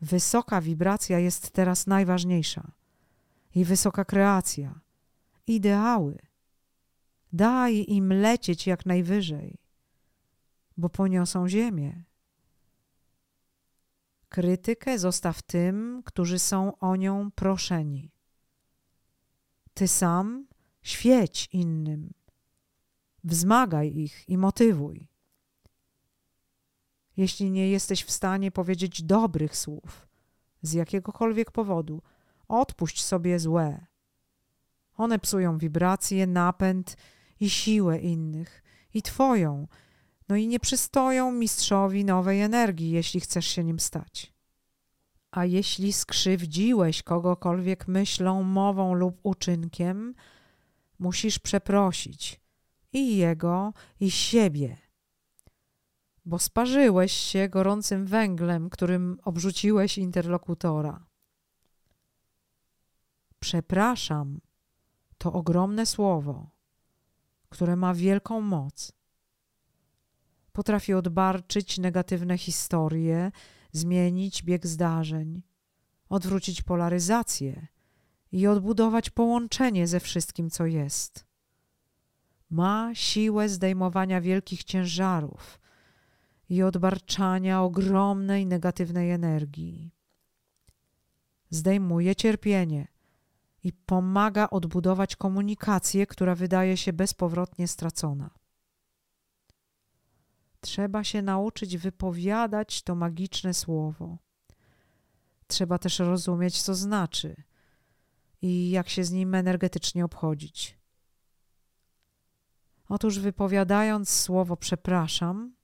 Wysoka 0.00 0.60
wibracja 0.60 1.18
jest 1.18 1.50
teraz 1.50 1.86
najważniejsza 1.86 2.72
i 3.54 3.64
wysoka 3.64 4.04
kreacja, 4.04 4.80
ideały. 5.46 6.18
Daj 7.32 7.84
im 7.88 8.12
lecieć 8.12 8.66
jak 8.66 8.86
najwyżej, 8.86 9.58
bo 10.76 10.88
poniosą 10.88 11.48
ziemię. 11.48 12.04
Krytykę 14.28 14.98
zostaw 14.98 15.42
tym, 15.42 16.02
którzy 16.04 16.38
są 16.38 16.78
o 16.78 16.96
nią 16.96 17.30
proszeni. 17.30 18.10
Ty 19.74 19.88
sam 19.88 20.46
świeć 20.82 21.48
innym, 21.52 22.14
wzmagaj 23.24 23.96
ich 23.96 24.28
i 24.28 24.38
motywuj 24.38 25.08
jeśli 27.16 27.50
nie 27.50 27.70
jesteś 27.70 28.04
w 28.04 28.10
stanie 28.10 28.50
powiedzieć 28.50 29.02
dobrych 29.02 29.56
słów 29.56 30.08
z 30.62 30.72
jakiegokolwiek 30.72 31.50
powodu, 31.50 32.02
odpuść 32.48 33.04
sobie 33.04 33.38
złe. 33.38 33.86
One 34.96 35.18
psują 35.18 35.58
wibracje, 35.58 36.26
napęd 36.26 36.96
i 37.40 37.50
siłę 37.50 37.98
innych 37.98 38.62
i 38.94 39.02
Twoją, 39.02 39.68
no 40.28 40.36
i 40.36 40.48
nie 40.48 40.60
przystoją 40.60 41.32
mistrzowi 41.32 42.04
nowej 42.04 42.40
energii, 42.40 42.90
jeśli 42.90 43.20
chcesz 43.20 43.46
się 43.46 43.64
nim 43.64 43.80
stać. 43.80 44.34
A 45.30 45.44
jeśli 45.44 45.92
skrzywdziłeś 45.92 47.02
kogokolwiek 47.02 47.88
myślą, 47.88 48.42
mową 48.42 48.94
lub 48.94 49.20
uczynkiem, 49.22 50.14
musisz 50.98 51.38
przeprosić 51.38 52.40
i 52.92 53.16
jego, 53.16 53.72
i 54.00 54.10
siebie, 54.10 54.76
bo 56.24 56.38
sparzyłeś 56.38 57.12
się 57.12 57.48
gorącym 57.48 58.06
węglem, 58.06 58.70
którym 58.70 59.18
obrzuciłeś 59.24 59.98
interlokutora. 59.98 61.06
Przepraszam 63.40 64.40
to 65.18 65.32
ogromne 65.32 65.86
słowo, 65.86 66.50
które 67.48 67.76
ma 67.76 67.94
wielką 67.94 68.40
moc. 68.40 68.92
Potrafi 70.52 70.94
odbarczyć 70.94 71.78
negatywne 71.78 72.38
historie, 72.38 73.32
zmienić 73.72 74.42
bieg 74.42 74.66
zdarzeń, 74.66 75.42
odwrócić 76.08 76.62
polaryzację 76.62 77.66
i 78.32 78.46
odbudować 78.46 79.10
połączenie 79.10 79.86
ze 79.86 80.00
wszystkim, 80.00 80.50
co 80.50 80.66
jest. 80.66 81.26
Ma 82.50 82.90
siłę 82.94 83.48
zdejmowania 83.48 84.20
wielkich 84.20 84.64
ciężarów 84.64 85.63
i 86.48 86.62
odbarczania 86.62 87.62
ogromnej 87.62 88.46
negatywnej 88.46 89.10
energii. 89.10 89.90
Zdejmuje 91.50 92.16
cierpienie 92.16 92.88
i 93.64 93.72
pomaga 93.72 94.50
odbudować 94.50 95.16
komunikację, 95.16 96.06
która 96.06 96.34
wydaje 96.34 96.76
się 96.76 96.92
bezpowrotnie 96.92 97.68
stracona. 97.68 98.30
Trzeba 100.60 101.04
się 101.04 101.22
nauczyć 101.22 101.76
wypowiadać 101.76 102.82
to 102.82 102.94
magiczne 102.94 103.54
słowo. 103.54 104.18
Trzeba 105.46 105.78
też 105.78 105.98
rozumieć, 105.98 106.62
co 106.62 106.74
znaczy 106.74 107.36
i 108.42 108.70
jak 108.70 108.88
się 108.88 109.04
z 109.04 109.10
nim 109.10 109.34
energetycznie 109.34 110.04
obchodzić. 110.04 110.78
Otóż, 112.88 113.18
wypowiadając 113.18 114.10
słowo 114.10 114.56
przepraszam, 114.56 115.54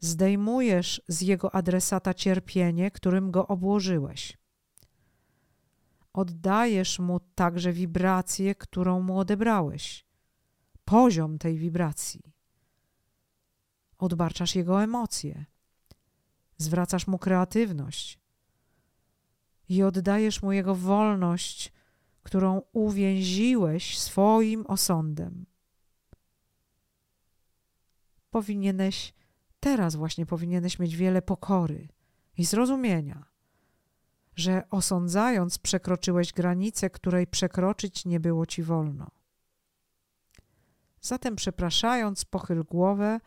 zdejmujesz 0.00 1.02
z 1.08 1.20
jego 1.20 1.54
adresata 1.54 2.14
cierpienie, 2.14 2.90
którym 2.90 3.30
go 3.30 3.46
obłożyłeś. 3.46 4.38
Oddajesz 6.12 6.98
mu 6.98 7.20
także 7.20 7.72
wibrację, 7.72 8.54
którą 8.54 9.00
mu 9.00 9.18
odebrałeś, 9.18 10.06
poziom 10.84 11.38
tej 11.38 11.58
wibracji. 11.58 12.22
Odbarczasz 13.98 14.54
jego 14.54 14.82
emocje, 14.82 15.44
zwracasz 16.56 17.06
mu 17.06 17.18
kreatywność 17.18 18.18
i 19.68 19.82
oddajesz 19.82 20.42
mu 20.42 20.52
jego 20.52 20.74
wolność, 20.74 21.72
którą 22.22 22.62
uwięziłeś 22.72 23.98
swoim 23.98 24.66
osądem. 24.66 25.46
Powinieneś, 28.30 29.14
teraz 29.60 29.96
właśnie 29.96 30.26
powinieneś 30.26 30.78
mieć 30.78 30.96
wiele 30.96 31.22
pokory 31.22 31.88
i 32.36 32.44
zrozumienia, 32.44 33.24
że 34.36 34.62
osądzając 34.70 35.58
przekroczyłeś 35.58 36.32
granicę, 36.32 36.90
której 36.90 37.26
przekroczyć 37.26 38.04
nie 38.04 38.20
było 38.20 38.46
ci 38.46 38.62
wolno. 38.62 39.10
Zatem 41.00 41.36
przepraszając, 41.36 42.24
pochyl 42.24 42.64
głowę, 42.64 43.20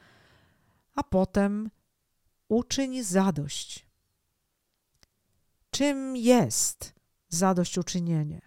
a 0.96 1.04
potem 1.04 1.70
uczyń 2.48 3.04
zadość. 3.04 3.86
Czym 5.72 6.16
jest 6.16 6.94
zadośćuczynienie? 7.30 8.42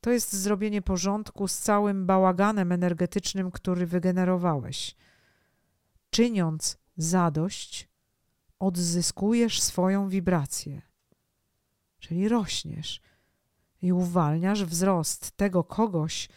To 0.00 0.10
jest 0.10 0.32
zrobienie 0.32 0.82
porządku 0.82 1.48
z 1.48 1.58
całym 1.58 2.06
bałaganem 2.06 2.72
energetycznym, 2.72 3.50
który 3.50 3.86
wygenerowałeś. 3.86 4.96
Czyniąc 6.14 6.78
zadość, 6.96 7.88
odzyskujesz 8.58 9.62
swoją 9.62 10.08
wibrację, 10.08 10.82
czyli 11.98 12.28
rośniesz 12.28 13.00
i 13.82 13.92
uwalniasz 13.92 14.64
wzrost 14.64 15.32
tego 15.32 15.64
kogoś, 15.64 16.28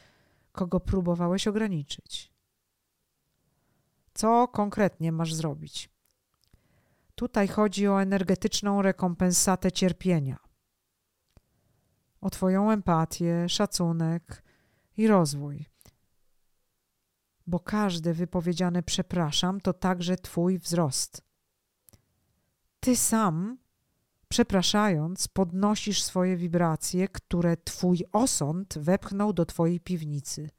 kogo 0.51 0.79
próbowałeś 0.79 1.47
ograniczyć. 1.47 2.33
Co 4.13 4.47
konkretnie 4.47 5.11
masz 5.11 5.33
zrobić? 5.33 5.89
Tutaj 7.15 7.47
chodzi 7.47 7.87
o 7.87 8.01
energetyczną 8.01 8.81
rekompensatę 8.81 9.71
cierpienia, 9.71 10.37
o 12.21 12.29
Twoją 12.29 12.71
empatię, 12.71 13.49
szacunek 13.49 14.43
i 14.97 15.07
rozwój. 15.07 15.65
Bo 17.47 17.59
każde 17.59 18.13
wypowiedziane 18.13 18.83
przepraszam 18.83 19.61
to 19.61 19.73
także 19.73 20.15
Twój 20.15 20.59
wzrost. 20.59 21.21
Ty 22.79 22.95
sam, 22.95 23.57
przepraszając, 24.29 25.27
podnosisz 25.27 26.03
swoje 26.03 26.37
wibracje, 26.37 27.07
które 27.07 27.57
Twój 27.57 28.03
osąd 28.11 28.77
wepchnął 28.77 29.33
do 29.33 29.45
Twojej 29.45 29.79
piwnicy. 29.79 30.49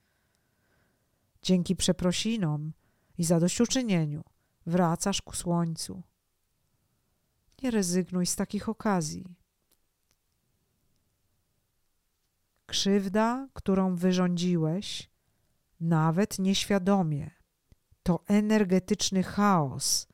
Dzięki 1.42 1.76
przeprosinom 1.76 2.72
i 3.18 3.24
zadośćuczynieniu 3.24 4.24
wracasz 4.66 5.22
ku 5.22 5.36
słońcu. 5.36 6.02
Nie 7.62 7.70
rezygnuj 7.70 8.26
z 8.26 8.36
takich 8.36 8.68
okazji. 8.68 9.34
Krzywda, 12.66 13.48
którą 13.52 13.96
wyrządziłeś, 13.96 15.07
nawet 15.80 16.38
nieświadomie, 16.38 17.30
to 18.02 18.24
energetyczny 18.26 19.22
chaos, 19.22 20.08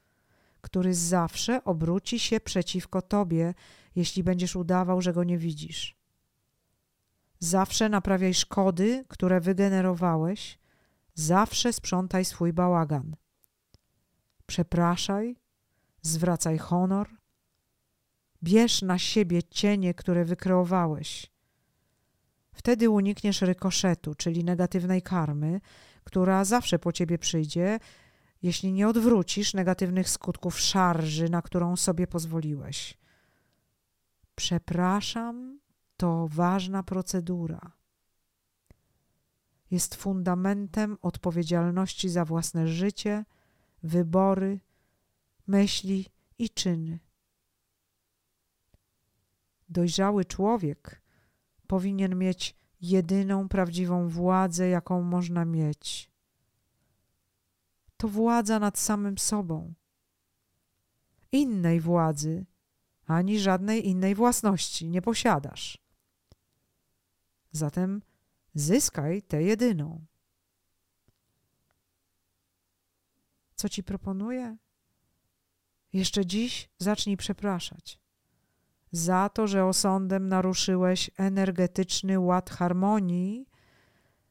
który 0.60 0.94
zawsze 0.94 1.64
obróci 1.64 2.18
się 2.18 2.40
przeciwko 2.40 3.02
tobie, 3.02 3.54
jeśli 3.96 4.24
będziesz 4.24 4.56
udawał, 4.56 5.02
że 5.02 5.12
go 5.12 5.24
nie 5.24 5.38
widzisz. 5.38 5.96
Zawsze 7.38 7.88
naprawiaj 7.88 8.34
szkody, 8.34 9.04
które 9.08 9.40
wygenerowałeś, 9.40 10.58
zawsze 11.14 11.72
sprzątaj 11.72 12.24
swój 12.24 12.52
bałagan. 12.52 13.16
Przepraszaj, 14.46 15.36
zwracaj 16.02 16.58
honor, 16.58 17.08
bierz 18.42 18.82
na 18.82 18.98
siebie 18.98 19.42
cienie, 19.42 19.94
które 19.94 20.24
wykreowałeś. 20.24 21.33
Wtedy 22.54 22.90
unikniesz 22.90 23.42
rykoszetu, 23.42 24.14
czyli 24.14 24.44
negatywnej 24.44 25.02
karmy, 25.02 25.60
która 26.04 26.44
zawsze 26.44 26.78
po 26.78 26.92
ciebie 26.92 27.18
przyjdzie, 27.18 27.78
jeśli 28.42 28.72
nie 28.72 28.88
odwrócisz 28.88 29.54
negatywnych 29.54 30.08
skutków 30.08 30.60
szarży, 30.60 31.28
na 31.28 31.42
którą 31.42 31.76
sobie 31.76 32.06
pozwoliłeś. 32.06 32.98
Przepraszam, 34.34 35.60
to 35.96 36.28
ważna 36.28 36.82
procedura. 36.82 37.72
Jest 39.70 39.94
fundamentem 39.94 40.98
odpowiedzialności 41.02 42.08
za 42.08 42.24
własne 42.24 42.68
życie, 42.68 43.24
wybory, 43.82 44.60
myśli 45.46 46.06
i 46.38 46.50
czyny. 46.50 46.98
Dojrzały 49.68 50.24
człowiek 50.24 51.03
powinien 51.74 52.18
mieć 52.18 52.56
jedyną 52.80 53.48
prawdziwą 53.48 54.08
władzę, 54.08 54.68
jaką 54.68 55.02
można 55.02 55.44
mieć 55.44 56.10
to 57.96 58.08
władza 58.08 58.58
nad 58.58 58.78
samym 58.78 59.18
sobą. 59.18 59.74
Innej 61.32 61.80
władzy 61.80 62.46
ani 63.06 63.40
żadnej 63.40 63.88
innej 63.88 64.14
własności 64.14 64.88
nie 64.88 65.02
posiadasz. 65.02 65.78
Zatem 67.52 68.02
zyskaj 68.54 69.22
tę 69.22 69.42
jedyną. 69.42 70.06
Co 73.54 73.68
ci 73.68 73.82
proponuję? 73.82 74.56
Jeszcze 75.92 76.26
dziś 76.26 76.68
zacznij 76.78 77.16
przepraszać 77.16 78.03
za 78.96 79.28
to, 79.28 79.46
że 79.46 79.64
osądem 79.64 80.28
naruszyłeś 80.28 81.10
energetyczny 81.18 82.20
ład 82.20 82.50
harmonii 82.50 83.46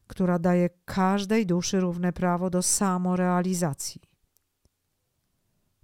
która 0.08 0.40
daje 0.40 0.70
każdej 0.86 1.46
duszy 1.46 1.80
równe 1.80 2.14
prawo 2.14 2.50
do 2.50 2.62
samorealizacji. 2.62 4.02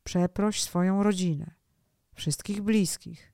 Przeproś 0.03 0.63
swoją 0.63 1.03
rodzinę, 1.03 1.55
wszystkich 2.13 2.61
bliskich, 2.61 3.33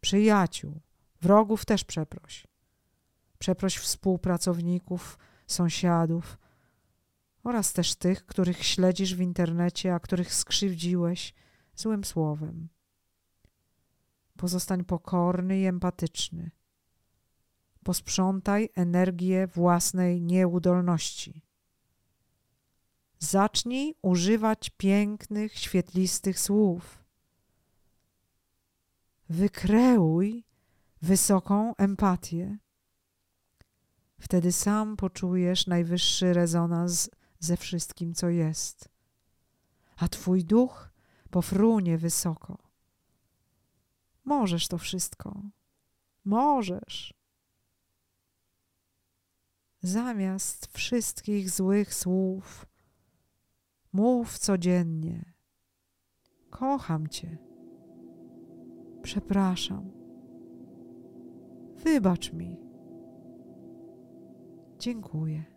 przyjaciół, 0.00 0.80
wrogów 1.20 1.64
też 1.64 1.84
przeproś. 1.84 2.46
Przeproś 3.38 3.76
współpracowników, 3.76 5.18
sąsiadów 5.46 6.38
oraz 7.44 7.72
też 7.72 7.94
tych, 7.94 8.26
których 8.26 8.64
śledzisz 8.64 9.14
w 9.14 9.20
internecie, 9.20 9.94
a 9.94 10.00
których 10.00 10.34
skrzywdziłeś 10.34 11.34
złym 11.74 12.04
słowem. 12.04 12.68
Pozostań 14.36 14.84
pokorny 14.84 15.58
i 15.58 15.66
empatyczny. 15.66 16.50
Posprzątaj 17.84 18.68
energię 18.74 19.46
własnej 19.46 20.22
nieudolności. 20.22 21.42
Zacznij 23.18 23.94
używać 24.02 24.70
pięknych, 24.70 25.58
świetlistych 25.58 26.40
słów. 26.40 27.04
Wykreuj 29.28 30.44
wysoką 31.02 31.76
empatię. 31.76 32.58
Wtedy 34.18 34.52
sam 34.52 34.96
poczujesz 34.96 35.66
najwyższy 35.66 36.32
rezonans 36.32 37.10
ze 37.38 37.56
wszystkim, 37.56 38.14
co 38.14 38.28
jest, 38.28 38.88
a 39.96 40.08
Twój 40.08 40.44
duch 40.44 40.90
pofrunie 41.30 41.98
wysoko. 41.98 42.65
Możesz 44.26 44.68
to 44.68 44.78
wszystko. 44.78 45.42
Możesz. 46.24 47.14
Zamiast 49.82 50.66
wszystkich 50.66 51.50
złych 51.50 51.94
słów, 51.94 52.66
mów 53.92 54.38
codziennie: 54.38 55.34
Kocham 56.50 57.08
Cię. 57.08 57.38
Przepraszam. 59.02 59.90
Wybacz 61.76 62.32
mi. 62.32 62.56
Dziękuję. 64.78 65.55